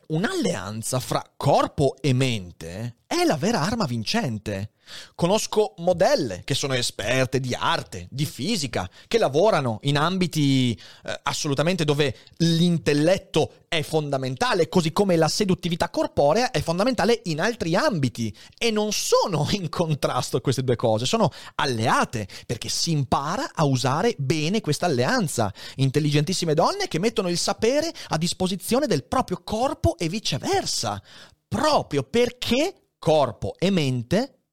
un'alleanza 0.08 1.00
fra 1.00 1.24
corpo 1.34 1.96
e 2.02 2.12
mente 2.12 2.96
è 3.06 3.24
la 3.24 3.36
vera 3.36 3.62
arma 3.62 3.86
vincente. 3.86 4.73
Conosco 5.14 5.74
modelle 5.78 6.42
che 6.44 6.54
sono 6.54 6.74
esperte 6.74 7.40
di 7.40 7.54
arte, 7.54 8.06
di 8.10 8.24
fisica, 8.24 8.88
che 9.06 9.18
lavorano 9.18 9.78
in 9.82 9.96
ambiti 9.96 10.72
eh, 11.04 11.20
assolutamente 11.22 11.84
dove 11.84 12.16
l'intelletto 12.38 13.64
è 13.68 13.82
fondamentale, 13.82 14.68
così 14.68 14.92
come 14.92 15.16
la 15.16 15.28
seduttività 15.28 15.90
corporea 15.90 16.50
è 16.50 16.62
fondamentale 16.62 17.20
in 17.24 17.40
altri 17.40 17.74
ambiti. 17.74 18.34
E 18.56 18.70
non 18.70 18.92
sono 18.92 19.48
in 19.52 19.68
contrasto 19.68 20.40
queste 20.40 20.62
due 20.62 20.76
cose, 20.76 21.06
sono 21.06 21.30
alleate, 21.56 22.28
perché 22.46 22.68
si 22.68 22.92
impara 22.92 23.50
a 23.54 23.64
usare 23.64 24.14
bene 24.18 24.60
questa 24.60 24.86
alleanza. 24.86 25.52
Intelligentissime 25.76 26.54
donne 26.54 26.88
che 26.88 26.98
mettono 26.98 27.28
il 27.28 27.38
sapere 27.38 27.92
a 28.08 28.18
disposizione 28.18 28.86
del 28.86 29.04
proprio 29.04 29.40
corpo 29.42 29.96
e 29.98 30.08
viceversa, 30.08 31.02
proprio 31.48 32.02
perché 32.02 32.74
corpo 32.98 33.54
e 33.58 33.70
mente 33.70 34.43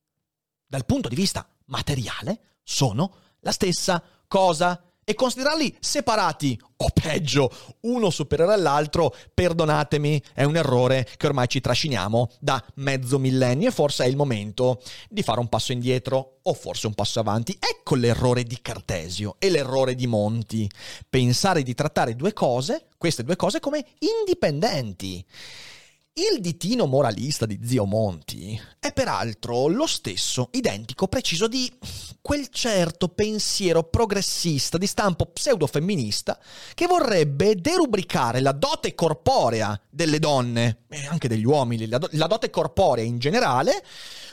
dal 0.72 0.86
punto 0.86 1.10
di 1.10 1.16
vista 1.16 1.46
materiale 1.66 2.40
sono 2.64 3.14
la 3.42 3.52
stessa 3.52 4.02
cosa 4.26 4.82
e 5.04 5.14
considerarli 5.16 5.76
separati 5.82 6.58
o 6.78 6.90
peggio, 6.94 7.52
uno 7.82 8.10
superiore 8.10 8.54
all'altro, 8.54 9.14
perdonatemi, 9.34 10.24
è 10.34 10.46
un 10.46 10.56
errore 10.56 11.06
che 11.18 11.28
ormai 11.28 11.50
ci 11.50 11.60
trasciniamo 11.60 12.30
da 12.40 12.64
mezzo 12.76 13.20
millennio 13.20 13.68
e 13.68 13.72
forse 13.72 14.06
è 14.06 14.08
il 14.08 14.16
momento 14.16 14.82
di 15.10 15.24
fare 15.24 15.42
un 15.42 15.50
passo 15.50 15.74
indietro 15.74 16.38
o 16.42 16.54
forse 16.54 16.88
un 16.88 16.94
passo 16.94 17.20
avanti. 17.20 17.58
Ecco 17.60 17.96
l'errore 17.96 18.44
di 18.44 18.60
Cartesio 18.62 19.36
e 19.40 19.50
l'errore 19.50 19.94
di 19.94 20.08
Monti, 20.08 20.72
pensare 21.10 21.64
di 21.64 21.74
trattare 21.74 22.16
due 22.16 22.32
cose, 22.32 22.86
queste 22.98 23.26
due 23.26 23.36
cose 23.36 23.60
come 23.60 23.86
indipendenti. 24.00 25.26
Il 26.14 26.42
ditino 26.42 26.88
moralista 26.88 27.46
di 27.46 27.58
Zio 27.64 27.86
Monti 27.86 28.60
è 28.80 28.92
peraltro 28.92 29.68
lo 29.68 29.88
stesso, 29.88 30.50
identico, 30.52 31.08
preciso 31.08 31.48
di 31.48 31.72
quel 32.22 32.50
certo 32.50 33.08
pensiero 33.08 33.84
progressista 33.84 34.78
di 34.78 34.88
stampo 34.88 35.28
pseudo-femminista 35.28 36.38
che 36.74 36.86
vorrebbe 36.86 37.56
derubricare 37.56 38.42
la 38.42 38.52
dote 38.52 38.94
corporea 38.94 39.80
delle 39.90 40.20
donne 40.20 40.84
e 40.90 41.06
anche 41.06 41.30
degli 41.30 41.46
uomini, 41.46 41.88
la, 41.88 41.98
do- 41.98 42.10
la 42.12 42.28
dote 42.28 42.50
corporea 42.50 43.06
in 43.06 43.18
generale, 43.18 43.82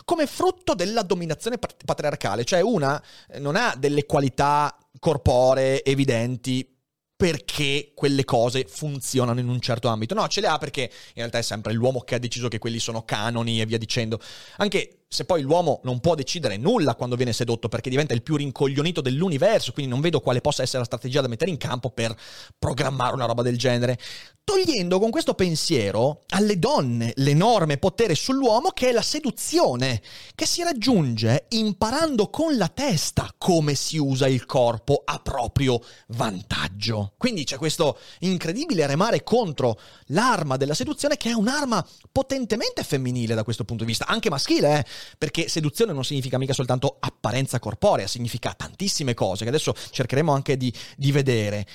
come 0.04 0.26
frutto 0.26 0.74
della 0.74 1.02
dominazione 1.02 1.58
patriarcale, 1.58 2.42
cioè 2.42 2.60
una 2.60 3.00
non 3.38 3.54
ha 3.54 3.76
delle 3.78 4.04
qualità 4.04 4.76
corporee 4.98 5.84
evidenti 5.84 6.77
perché 7.18 7.90
quelle 7.94 8.24
cose 8.24 8.64
funzionano 8.64 9.40
in 9.40 9.48
un 9.48 9.60
certo 9.60 9.88
ambito. 9.88 10.14
No, 10.14 10.28
ce 10.28 10.40
le 10.40 10.46
ha 10.46 10.56
perché 10.56 10.82
in 10.82 11.14
realtà 11.14 11.38
è 11.38 11.42
sempre 11.42 11.72
l'uomo 11.72 12.02
che 12.02 12.14
ha 12.14 12.18
deciso 12.18 12.46
che 12.46 12.60
quelli 12.60 12.78
sono 12.78 13.04
canoni 13.04 13.60
e 13.60 13.66
via 13.66 13.76
dicendo. 13.76 14.20
Anche 14.58 14.97
se 15.10 15.24
poi 15.24 15.40
l'uomo 15.40 15.80
non 15.84 16.00
può 16.00 16.14
decidere 16.14 16.58
nulla 16.58 16.94
quando 16.94 17.16
viene 17.16 17.32
sedotto 17.32 17.68
perché 17.68 17.88
diventa 17.88 18.12
il 18.12 18.22
più 18.22 18.36
rincoglionito 18.36 19.00
dell'universo, 19.00 19.72
quindi 19.72 19.90
non 19.90 20.02
vedo 20.02 20.20
quale 20.20 20.42
possa 20.42 20.62
essere 20.62 20.80
la 20.80 20.84
strategia 20.84 21.22
da 21.22 21.28
mettere 21.28 21.50
in 21.50 21.56
campo 21.56 21.88
per 21.88 22.14
programmare 22.58 23.14
una 23.14 23.24
roba 23.24 23.42
del 23.42 23.56
genere. 23.56 23.98
Togliendo 24.44 24.98
con 24.98 25.10
questo 25.10 25.34
pensiero 25.34 26.22
alle 26.28 26.58
donne 26.58 27.12
l'enorme 27.16 27.76
potere 27.76 28.14
sull'uomo 28.14 28.70
che 28.70 28.88
è 28.88 28.92
la 28.92 29.02
seduzione, 29.02 30.00
che 30.34 30.46
si 30.46 30.62
raggiunge 30.62 31.46
imparando 31.48 32.28
con 32.30 32.56
la 32.56 32.68
testa 32.68 33.34
come 33.36 33.74
si 33.74 33.98
usa 33.98 34.26
il 34.26 34.46
corpo 34.46 35.02
a 35.04 35.18
proprio 35.18 35.80
vantaggio. 36.08 37.12
Quindi 37.18 37.44
c'è 37.44 37.56
questo 37.56 37.98
incredibile 38.20 38.86
remare 38.86 39.22
contro 39.22 39.78
l'arma 40.06 40.56
della 40.56 40.74
seduzione 40.74 41.18
che 41.18 41.28
è 41.28 41.34
un'arma 41.34 41.86
potentemente 42.10 42.82
femminile 42.84 43.34
da 43.34 43.44
questo 43.44 43.64
punto 43.64 43.84
di 43.84 43.90
vista, 43.90 44.06
anche 44.06 44.30
maschile, 44.30 44.78
eh? 44.78 44.84
Perché 45.16 45.48
seduzione 45.48 45.92
non 45.92 46.04
significa 46.04 46.38
mica 46.38 46.52
soltanto 46.52 46.96
apparenza 47.00 47.58
corporea, 47.58 48.06
significa 48.06 48.54
tantissime 48.54 49.14
cose 49.14 49.44
che 49.44 49.50
adesso 49.50 49.74
cercheremo 49.90 50.32
anche 50.32 50.56
di, 50.56 50.72
di 50.96 51.12
vedere. 51.12 51.66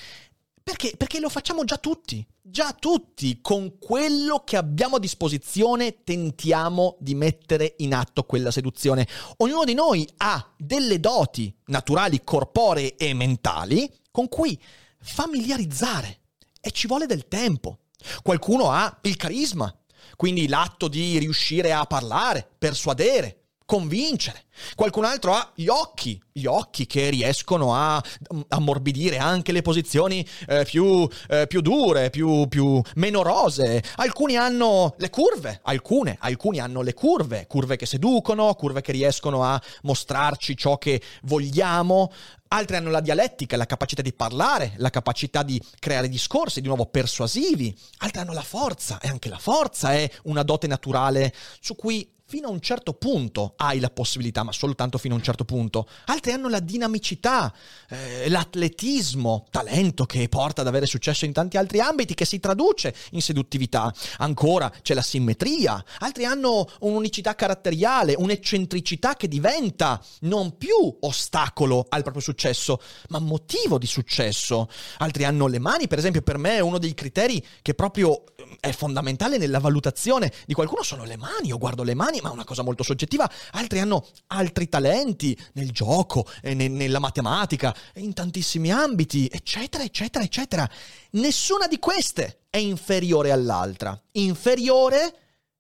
Perché? 0.64 0.94
Perché 0.96 1.20
lo 1.20 1.28
facciamo 1.28 1.66
già 1.66 1.78
tutti, 1.78 2.26
già 2.42 2.74
tutti, 2.80 3.42
con 3.42 3.80
quello 3.80 4.44
che 4.46 4.56
abbiamo 4.56 4.96
a 4.96 5.00
disposizione 5.00 6.04
tentiamo 6.06 6.96
di 7.02 7.16
mettere 7.16 7.76
in 7.80 7.94
atto 7.94 8.24
quella 8.24 8.50
seduzione. 8.50 9.06
Ognuno 9.38 9.66
di 9.66 9.74
noi 9.74 10.08
ha 10.18 10.54
delle 10.58 11.02
doti 11.02 11.54
naturali, 11.66 12.22
corporee 12.24 12.96
e 12.96 13.14
mentali 13.14 13.92
con 14.10 14.30
cui 14.30 14.58
familiarizzare 15.02 16.20
e 16.62 16.72
ci 16.72 16.88
vuole 16.88 17.08
del 17.08 17.28
tempo. 17.28 17.80
Qualcuno 18.22 18.72
ha 18.72 19.00
il 19.02 19.18
carisma, 19.18 19.74
quindi 20.16 20.48
l'atto 20.48 20.88
di 20.88 21.18
riuscire 21.18 21.74
a 21.74 21.86
parlare, 21.86 22.48
persuadere, 22.58 23.44
convincere. 23.66 24.46
Qualcun 24.76 25.06
altro 25.06 25.34
ha 25.34 25.52
gli 25.56 25.68
occhi, 25.68 26.22
gli 26.32 26.46
occhi 26.46 26.86
che 26.86 27.10
riescono 27.10 27.74
a 27.74 28.02
ammorbidire 28.50 29.18
anche 29.18 29.52
le 29.52 29.62
posizioni 29.62 30.26
eh, 30.48 30.64
più, 30.64 31.08
eh, 31.28 31.48
più, 31.48 31.62
dure, 31.62 32.10
più, 32.10 32.48
più 32.48 32.80
meno 32.96 33.24
rose. 33.24 33.82
Alcuni 33.96 34.36
hanno 34.36 34.94
le 34.98 35.10
curve, 35.10 35.60
alcune, 35.64 36.18
alcuni 36.20 36.60
hanno 36.60 36.82
le 36.82 36.94
curve, 36.94 37.48
curve 37.48 37.76
che 37.76 37.86
seducono, 37.86 38.54
curve 38.54 38.82
che 38.82 38.92
riescono 38.92 39.44
a 39.44 39.60
mostrarci 39.82 40.56
ciò 40.56 40.78
che 40.78 41.02
vogliamo. 41.24 42.12
Altri 42.54 42.76
hanno 42.76 42.92
la 42.92 43.02
dialettica, 43.02 43.58
la 43.58 43.66
capacità 43.66 44.04
di 44.04 44.14
parlare, 44.14 44.74
la 44.78 44.92
capacità 44.92 45.42
di 45.42 45.60
creare 45.80 46.08
discorsi, 46.08 46.62
di 46.62 46.68
nuovo 46.68 46.86
persuasivi. 46.86 47.76
Altri 47.98 48.20
hanno 48.22 48.34
la 48.34 48.44
forza, 48.44 49.00
e 49.00 49.08
anche 49.08 49.28
la 49.28 49.40
forza 49.40 49.94
è 49.94 50.08
una 50.26 50.44
dote 50.44 50.68
naturale 50.68 51.34
su 51.60 51.76
cui 51.76 52.13
fino 52.34 52.48
a 52.48 52.50
un 52.50 52.62
certo 52.62 52.94
punto 52.94 53.54
hai 53.58 53.80
la 53.80 53.92
possibilità, 53.92 54.42
ma 54.42 54.52
soltanto 54.52 54.98
fino 54.98 55.14
a 55.14 55.18
un 55.18 55.24
certo 55.24 55.46
punto. 55.46 55.88
Altri 56.06 56.32
hanno 56.32 56.50
la 56.50 56.60
dinamicità, 56.60 57.54
eh, 57.88 58.28
l'atletismo, 58.28 59.46
talento 59.52 60.06
che 60.06 60.28
porta 60.30 60.62
ad 60.62 60.68
avere 60.68 60.88
successo 60.88 61.26
in 61.26 61.32
tanti 61.32 61.58
altri 61.58 61.80
ambiti, 61.80 62.16
che 62.16 62.26
si 62.26 62.40
traduce 62.40 62.96
in 63.12 63.22
seduttività. 63.22 63.94
Ancora 64.18 64.72
c'è 64.82 64.96
la 64.96 65.04
simmetria. 65.04 65.86
Altri 66.00 66.26
hanno 66.26 66.68
un'unicità 66.80 67.36
caratteriale, 67.36 68.16
un'eccentricità 68.18 69.14
che 69.14 69.28
diventa 69.28 70.04
non 70.22 70.58
più 70.58 70.98
ostacolo 71.02 71.86
al 71.88 72.02
proprio 72.02 72.24
successo, 72.24 72.82
ma 73.10 73.20
motivo 73.20 73.78
di 73.78 73.86
successo. 73.86 74.70
Altri 74.98 75.24
hanno 75.24 75.46
le 75.46 75.60
mani, 75.60 75.88
per 75.88 76.00
esempio, 76.00 76.24
per 76.24 76.40
me 76.40 76.56
è 76.56 76.62
uno 76.62 76.80
dei 76.80 76.96
criteri 76.96 77.46
che 77.62 77.76
proprio 77.76 78.24
eh, 78.36 78.58
è 78.60 78.72
fondamentale 78.72 79.38
nella 79.38 79.60
valutazione 79.60 80.34
di 80.48 80.56
qualcuno 80.56 80.82
sono 80.82 81.04
le 81.04 81.16
mani. 81.16 81.50
Io 81.50 81.60
guardo 81.60 81.84
le 81.84 81.94
mani, 81.94 82.22
ma 82.24 82.30
è 82.30 82.32
una 82.34 82.46
cosa 82.46 82.64
molto 82.64 82.84
soggettiva, 82.84 83.30
altri 83.52 83.80
hanno 83.80 84.08
altri 84.28 84.70
talenti 84.70 85.38
nel 85.54 85.72
gioco, 85.72 86.26
ne, 86.42 86.70
nella 86.70 87.00
matematica, 87.00 87.76
in 87.96 88.14
tantissimi 88.14 88.72
ambiti, 88.72 89.28
eccetera, 89.32 89.84
eccetera, 89.84 90.24
eccetera. 90.24 90.70
Nessuna 91.12 91.68
di 91.68 91.78
queste 91.80 92.46
è 92.50 92.58
inferiore 92.58 93.32
all'altra. 93.32 94.02
Inferiore 94.14 95.16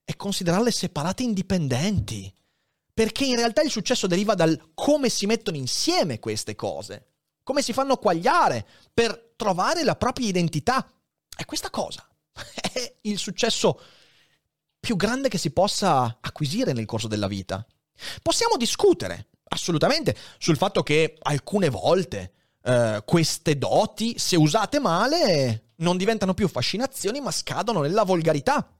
è 0.06 0.16
considerarle 0.16 0.72
separate 0.72 1.24
indipendenti. 1.24 2.34
Perché 2.94 3.26
in 3.26 3.36
realtà 3.36 3.62
il 3.62 3.72
successo 3.72 4.08
deriva 4.08 4.36
dal 4.36 4.72
come 4.74 5.10
si 5.10 5.26
mettono 5.26 5.58
insieme 5.58 6.20
queste 6.20 6.56
cose, 6.56 7.08
come 7.42 7.64
si 7.64 7.74
fanno 7.74 7.98
quagliare 7.98 8.66
per 8.94 9.34
trovare 9.36 9.84
la 9.84 9.96
propria 9.96 10.28
identità. 10.28 10.88
E 11.36 11.46
questa 11.46 11.72
cosa 11.72 12.08
è 12.72 12.96
il 13.02 13.18
successo 13.18 13.82
più 14.84 14.98
grande 14.98 15.30
che 15.30 15.38
si 15.38 15.52
possa 15.52 16.18
acquisire 16.20 16.74
nel 16.74 16.86
corso 16.86 17.08
della 17.08 17.28
vita. 17.28 17.66
Possiamo 18.22 18.58
discutere, 18.58 19.28
assolutamente, 19.46 20.14
sul 20.38 20.58
fatto 20.58 20.84
che 20.84 21.16
alcune 21.22 21.70
volte 21.70 22.34
eh, 22.62 23.02
queste 23.06 23.58
doti, 23.58 24.20
se 24.20 24.36
usate 24.36 24.82
male, 24.82 25.70
non 25.78 25.96
diventano 25.96 26.34
più 26.34 26.50
fascinazioni, 26.50 27.22
ma 27.22 27.32
scadono 27.32 27.80
nella 27.80 28.04
volgarità. 28.04 28.78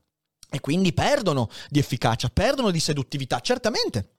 E 0.50 0.60
quindi 0.60 0.92
perdono 0.92 1.48
di 1.70 1.78
efficacia, 1.78 2.28
perdono 2.28 2.70
di 2.70 2.80
seduttività. 2.80 3.40
Certamente. 3.40 4.10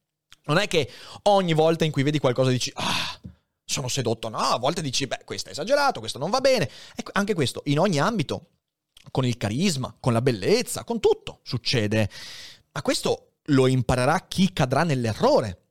Non 0.45 0.57
è 0.57 0.67
che 0.67 0.89
ogni 1.23 1.53
volta 1.53 1.85
in 1.85 1.91
cui 1.91 2.01
vedi 2.01 2.17
qualcosa 2.17 2.49
dici, 2.49 2.71
ah, 2.73 3.19
sono 3.63 3.87
sedotto, 3.87 4.27
no, 4.29 4.39
a 4.39 4.57
volte 4.57 4.81
dici, 4.81 5.05
beh, 5.05 5.21
questo 5.23 5.49
è 5.49 5.51
esagerato, 5.51 5.99
questo 5.99 6.17
non 6.17 6.31
va 6.31 6.41
bene. 6.41 6.67
Ecco, 6.95 7.11
anche 7.13 7.35
questo, 7.35 7.61
in 7.65 7.77
ogni 7.77 7.99
ambito, 7.99 8.47
con 9.11 9.25
il 9.25 9.37
carisma, 9.37 9.95
con 9.99 10.13
la 10.13 10.21
bellezza, 10.21 10.83
con 10.83 10.99
tutto 10.99 11.39
succede. 11.43 12.09
Ma 12.71 12.81
questo 12.81 13.33
lo 13.49 13.67
imparerà 13.67 14.25
chi 14.27 14.51
cadrà 14.53 14.83
nell'errore. 14.83 15.61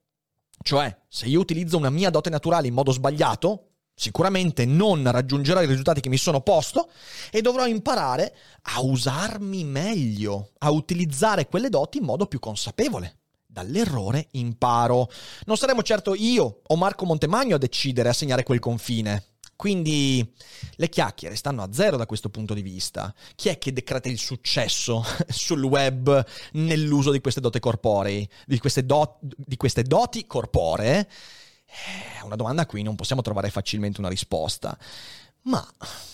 Cioè, 0.61 0.95
se 1.07 1.27
io 1.27 1.39
utilizzo 1.39 1.77
una 1.77 1.89
mia 1.89 2.09
dote 2.09 2.29
naturale 2.29 2.67
in 2.67 2.73
modo 2.73 2.91
sbagliato, 2.91 3.69
sicuramente 3.93 4.65
non 4.65 5.09
raggiungerò 5.09 5.61
i 5.61 5.67
risultati 5.67 6.01
che 6.01 6.09
mi 6.09 6.17
sono 6.17 6.41
posto 6.41 6.89
e 7.31 7.41
dovrò 7.41 7.65
imparare 7.65 8.35
a 8.63 8.81
usarmi 8.81 9.63
meglio, 9.63 10.51
a 10.59 10.71
utilizzare 10.71 11.47
quelle 11.47 11.69
doti 11.69 11.99
in 11.99 12.05
modo 12.05 12.25
più 12.25 12.39
consapevole. 12.39 13.19
Dall'errore 13.45 14.27
imparo. 14.31 15.09
Non 15.45 15.55
saremo 15.55 15.81
certo 15.81 16.13
io 16.13 16.61
o 16.65 16.75
Marco 16.75 17.05
Montemagno 17.05 17.55
a 17.55 17.59
decidere, 17.59 18.09
a 18.09 18.13
segnare 18.13 18.43
quel 18.43 18.59
confine. 18.59 19.34
Quindi 19.55 20.33
le 20.75 20.89
chiacchiere 20.89 21.35
stanno 21.35 21.63
a 21.63 21.71
zero 21.71 21.95
da 21.95 22.05
questo 22.05 22.29
punto 22.29 22.53
di 22.53 22.61
vista. 22.61 23.13
Chi 23.35 23.49
è 23.49 23.57
che 23.57 23.71
decreta 23.71 24.09
il 24.09 24.19
successo 24.19 25.03
sul 25.29 25.63
web 25.63 26.25
nell'uso 26.53 27.11
di 27.11 27.21
queste 27.21 27.41
doti 27.41 27.59
corporei, 27.59 28.27
di 28.45 28.59
queste, 28.59 28.85
do- 28.85 29.19
di 29.21 29.55
queste 29.55 29.83
doti 29.83 30.27
corporee? 30.27 31.07
È 31.65 32.21
una 32.23 32.35
domanda 32.35 32.63
a 32.63 32.65
cui 32.65 32.83
non 32.83 32.95
possiamo 32.95 33.21
trovare 33.21 33.49
facilmente 33.49 33.99
una 33.99 34.09
risposta. 34.09 34.77
Ma 35.43 35.65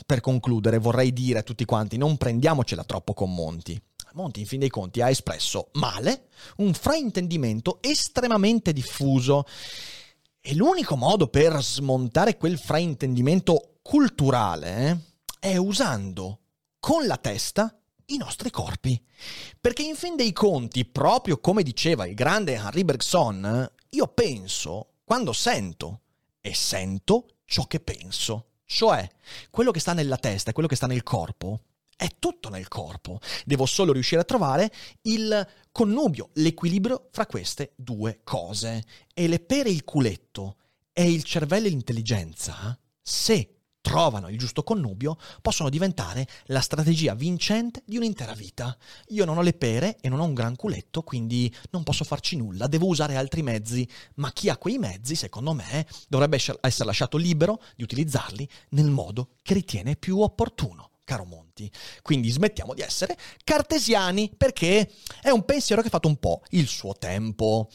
per 0.06 0.20
concludere 0.20 0.78
vorrei 0.78 1.14
dire 1.14 1.40
a 1.40 1.44
tutti 1.44 1.66
quanti 1.66 1.98
non 1.98 2.18
prendiamocela 2.18 2.84
troppo 2.84 3.14
con 3.14 3.34
Monti. 3.34 3.82
Monti 4.14 4.42
in 4.42 4.46
fin 4.46 4.60
dei 4.60 4.70
conti 4.70 5.02
ha 5.02 5.10
espresso 5.10 5.70
male 5.74 6.28
un 6.58 6.74
fraintendimento 6.74 7.78
estremamente 7.82 8.74
diffuso 8.74 9.46
e 10.42 10.56
l'unico 10.56 10.96
modo 10.96 11.28
per 11.28 11.62
smontare 11.64 12.36
quel 12.36 12.58
fraintendimento 12.58 13.78
culturale 13.84 15.20
è 15.40 15.56
usando 15.56 16.40
con 16.80 17.06
la 17.06 17.18
testa 17.18 17.74
i 18.08 18.18
nostri 18.18 18.50
corpi. 18.50 19.00
Perché 19.60 19.84
in 19.84 19.96
fin 19.96 20.16
dei 20.16 20.34
conti, 20.34 20.84
proprio 20.86 21.40
come 21.40 21.62
diceva 21.62 22.08
il 22.08 22.16
grande 22.16 22.54
Henri 22.54 22.84
Bergson, 22.84 23.72
io 23.90 24.08
penso 24.08 24.94
quando 25.04 25.32
sento 25.32 26.02
e 26.42 26.56
sento 26.56 27.28
ciò 27.46 27.68
che 27.68 27.80
penso. 27.80 28.48
Cioè, 28.66 29.08
quello 29.52 29.72
che 29.72 29.80
sta 29.80 29.94
nella 29.94 30.18
testa 30.18 30.50
e 30.50 30.54
quello 30.54 30.68
che 30.68 30.76
sta 30.76 30.88
nel 30.88 31.04
corpo 31.04 31.62
è 32.02 32.16
tutto 32.18 32.50
nel 32.50 32.68
corpo. 32.68 33.20
Devo 33.46 33.68
solo 33.68 33.94
riuscire 33.94 34.22
a 34.22 34.24
trovare 34.24 34.72
il 35.04 35.48
connubio, 35.72 36.32
l'equilibrio 36.34 37.10
fra 37.12 37.28
queste 37.28 37.74
due 37.76 38.22
cose. 38.24 38.84
E 39.14 39.28
le 39.28 39.40
pere 39.40 39.70
il 39.70 39.84
culetto 39.84 40.56
e 40.94 41.12
il 41.12 41.24
cervello 41.24 41.68
e 41.68 41.70
l'intelligenza, 41.70 42.76
se 43.00 43.58
trovano 43.82 44.30
il 44.30 44.40
giusto 44.40 44.64
connubio, 44.64 45.16
possono 45.44 45.70
diventare 45.70 46.28
la 46.46 46.60
strategia 46.62 47.14
vincente 47.14 47.84
di 47.86 47.98
un'intera 47.98 48.34
vita. 48.34 48.76
Io 49.10 49.24
non 49.24 49.38
ho 49.38 49.44
le 49.44 49.54
pere 49.54 49.98
e 50.02 50.10
non 50.10 50.22
ho 50.22 50.26
un 50.26 50.34
gran 50.34 50.56
culetto, 50.56 51.04
quindi 51.04 51.54
non 51.70 51.84
posso 51.84 52.04
farci 52.04 52.36
nulla, 52.36 52.66
devo 52.66 52.88
usare 52.88 53.16
altri 53.16 53.44
mezzi, 53.44 53.88
ma 54.16 54.32
chi 54.32 54.50
ha 54.50 54.58
quei 54.58 54.80
mezzi, 54.80 55.14
secondo 55.14 55.54
me, 55.54 55.86
dovrebbe 56.08 56.38
essere 56.38 56.86
lasciato 56.86 57.18
libero 57.18 57.62
di 57.76 57.84
utilizzarli 57.84 58.50
nel 58.70 58.90
modo 58.90 59.34
che 59.44 59.54
ritiene 59.54 59.96
più 59.96 60.20
opportuno 60.20 60.91
caro 61.12 61.26
Monti. 61.26 61.70
Quindi 62.02 62.30
smettiamo 62.30 62.74
di 62.74 62.82
essere 62.82 63.18
cartesiani 63.44 64.32
perché 64.36 64.90
è 65.22 65.30
un 65.30 65.44
pensiero 65.44 65.82
che 65.82 65.88
ha 65.88 65.92
fatto 65.92 66.08
un 66.08 66.18
po' 66.18 66.42
il 66.52 66.68
suo 66.68 66.94
tempo. 66.94 67.70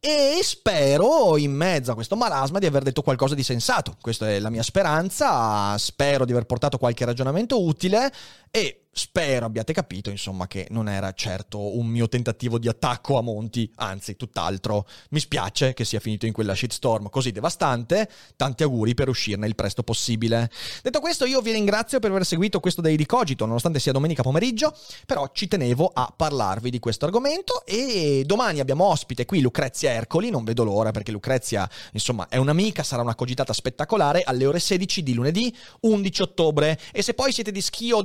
E 0.00 0.40
spero, 0.42 1.36
in 1.36 1.52
mezzo 1.52 1.92
a 1.92 1.94
questo 1.94 2.16
marasma, 2.16 2.58
di 2.58 2.66
aver 2.66 2.82
detto 2.82 3.02
qualcosa 3.02 3.34
di 3.34 3.42
sensato. 3.44 3.96
Questa 4.00 4.28
è 4.28 4.38
la 4.40 4.50
mia 4.50 4.62
speranza. 4.62 5.76
Spero 5.78 6.24
di 6.24 6.32
aver 6.32 6.46
portato 6.46 6.78
qualche 6.78 7.04
ragionamento 7.04 7.62
utile 7.62 8.10
e 8.50 8.79
spero 8.92 9.46
abbiate 9.46 9.72
capito, 9.72 10.10
insomma, 10.10 10.46
che 10.46 10.66
non 10.70 10.88
era 10.88 11.12
certo 11.12 11.78
un 11.78 11.86
mio 11.86 12.08
tentativo 12.08 12.58
di 12.58 12.68
attacco 12.68 13.18
a 13.18 13.22
Monti, 13.22 13.70
anzi, 13.76 14.16
tutt'altro. 14.16 14.86
Mi 15.10 15.20
spiace 15.20 15.74
che 15.74 15.84
sia 15.84 16.00
finito 16.00 16.26
in 16.26 16.32
quella 16.32 16.54
shitstorm 16.54 17.08
così 17.08 17.30
devastante. 17.30 18.08
Tanti 18.36 18.62
auguri 18.62 18.94
per 18.94 19.08
uscirne 19.08 19.46
il 19.46 19.54
presto 19.54 19.82
possibile. 19.82 20.50
Detto 20.82 21.00
questo, 21.00 21.24
io 21.24 21.40
vi 21.40 21.52
ringrazio 21.52 21.98
per 22.00 22.10
aver 22.10 22.26
seguito 22.26 22.60
questo 22.60 22.80
Daily 22.80 23.06
Cogito, 23.06 23.46
nonostante 23.46 23.78
sia 23.78 23.92
domenica 23.92 24.22
pomeriggio, 24.22 24.76
però 25.06 25.30
ci 25.32 25.48
tenevo 25.48 25.90
a 25.92 26.12
parlarvi 26.14 26.70
di 26.70 26.78
questo 26.78 27.04
argomento 27.04 27.64
e 27.64 28.24
domani 28.26 28.60
abbiamo 28.60 28.84
ospite 28.84 29.24
qui 29.24 29.40
Lucrezia 29.40 29.90
Ercoli, 29.90 30.30
non 30.30 30.44
vedo 30.44 30.64
l'ora 30.64 30.90
perché 30.90 31.12
Lucrezia, 31.12 31.68
insomma, 31.92 32.28
è 32.28 32.36
un'amica, 32.36 32.82
sarà 32.82 33.02
una 33.02 33.14
cogitata 33.14 33.52
spettacolare 33.52 34.22
alle 34.24 34.46
ore 34.46 34.58
16 34.58 35.02
di 35.02 35.14
lunedì 35.14 35.54
11 35.80 36.22
ottobre 36.22 36.78
e 36.92 37.02
se 37.02 37.14
poi 37.14 37.32
siete 37.32 37.52
di 37.52 37.60
Schio 37.60 37.98
o 37.98 38.02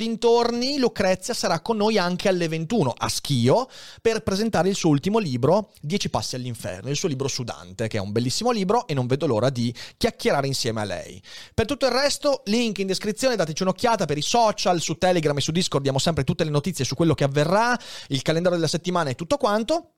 dintorni, 0.75 0.79
Lucrezia 0.79 1.33
sarà 1.33 1.59
con 1.61 1.77
noi 1.77 1.97
anche 1.97 2.27
alle 2.27 2.47
21 2.47 2.93
a 2.95 3.09
Schio 3.09 3.67
per 4.01 4.21
presentare 4.21 4.69
il 4.69 4.75
suo 4.75 4.89
ultimo 4.89 5.19
libro, 5.19 5.71
10 5.81 6.09
passi 6.09 6.35
all'inferno, 6.35 6.89
il 6.89 6.95
suo 6.95 7.07
libro 7.07 7.27
sudante, 7.27 7.87
che 7.87 7.97
è 7.97 8.01
un 8.01 8.11
bellissimo 8.11 8.51
libro 8.51 8.87
e 8.87 8.93
non 8.93 9.07
vedo 9.07 9.25
l'ora 9.25 9.49
di 9.49 9.73
chiacchierare 9.97 10.47
insieme 10.47 10.81
a 10.81 10.83
lei. 10.83 11.21
Per 11.53 11.65
tutto 11.65 11.85
il 11.85 11.91
resto, 11.91 12.41
link 12.45 12.79
in 12.79 12.87
descrizione, 12.87 13.35
dateci 13.35 13.63
un'occhiata 13.63 14.05
per 14.05 14.17
i 14.17 14.21
social, 14.21 14.79
su 14.81 14.97
Telegram 14.97 15.37
e 15.37 15.41
su 15.41 15.51
Discord 15.51 15.83
diamo 15.83 15.99
sempre 15.99 16.23
tutte 16.23 16.43
le 16.43 16.51
notizie 16.51 16.85
su 16.85 16.95
quello 16.95 17.13
che 17.13 17.23
avverrà, 17.23 17.77
il 18.07 18.21
calendario 18.21 18.57
della 18.57 18.69
settimana 18.69 19.09
e 19.09 19.15
tutto 19.15 19.37
quanto. 19.37 19.89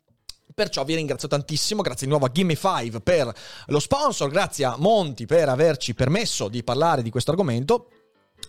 Perciò 0.54 0.86
vi 0.86 0.96
ringrazio 0.96 1.28
tantissimo, 1.28 1.82
grazie 1.82 2.08
di 2.08 2.12
nuovo 2.12 2.26
a 2.26 2.32
Gimme 2.32 2.56
5 2.56 3.02
per 3.02 3.32
lo 3.68 3.80
sponsor, 3.80 4.30
grazie 4.30 4.66
a 4.66 4.76
Monti 4.78 5.26
per 5.26 5.50
averci 5.50 5.94
permesso 5.94 6.48
di 6.48 6.64
parlare 6.64 7.04
di 7.04 7.10
questo 7.12 7.32
argomento 7.32 7.90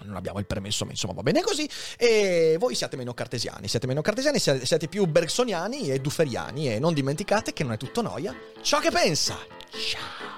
non 0.05 0.17
abbiamo 0.17 0.39
il 0.39 0.47
permesso, 0.47 0.85
ma 0.85 0.91
insomma 0.91 1.15
va 1.15 1.23
bene 1.23 1.43
così. 1.43 1.69
E 1.97 2.57
voi 2.59 2.75
siate 2.75 2.97
meno 2.97 3.15
cartesiani, 3.15 3.69
siete 3.69 3.87
meno 3.87 4.01
cartesiani, 4.01 4.39
siete 4.39 4.89
più 4.89 5.07
bergsoniani 5.07 5.91
e 5.91 6.01
dufferiani. 6.01 6.73
E 6.73 6.79
non 6.79 6.95
dimenticate 6.95 7.53
che 7.53 7.63
non 7.65 7.73
è 7.73 7.77
tutto 7.77 8.03
noia 8.03 8.35
ciò 8.63 8.79
che 8.79 8.91
pensa. 8.91 9.37
Ciao! 9.71 10.38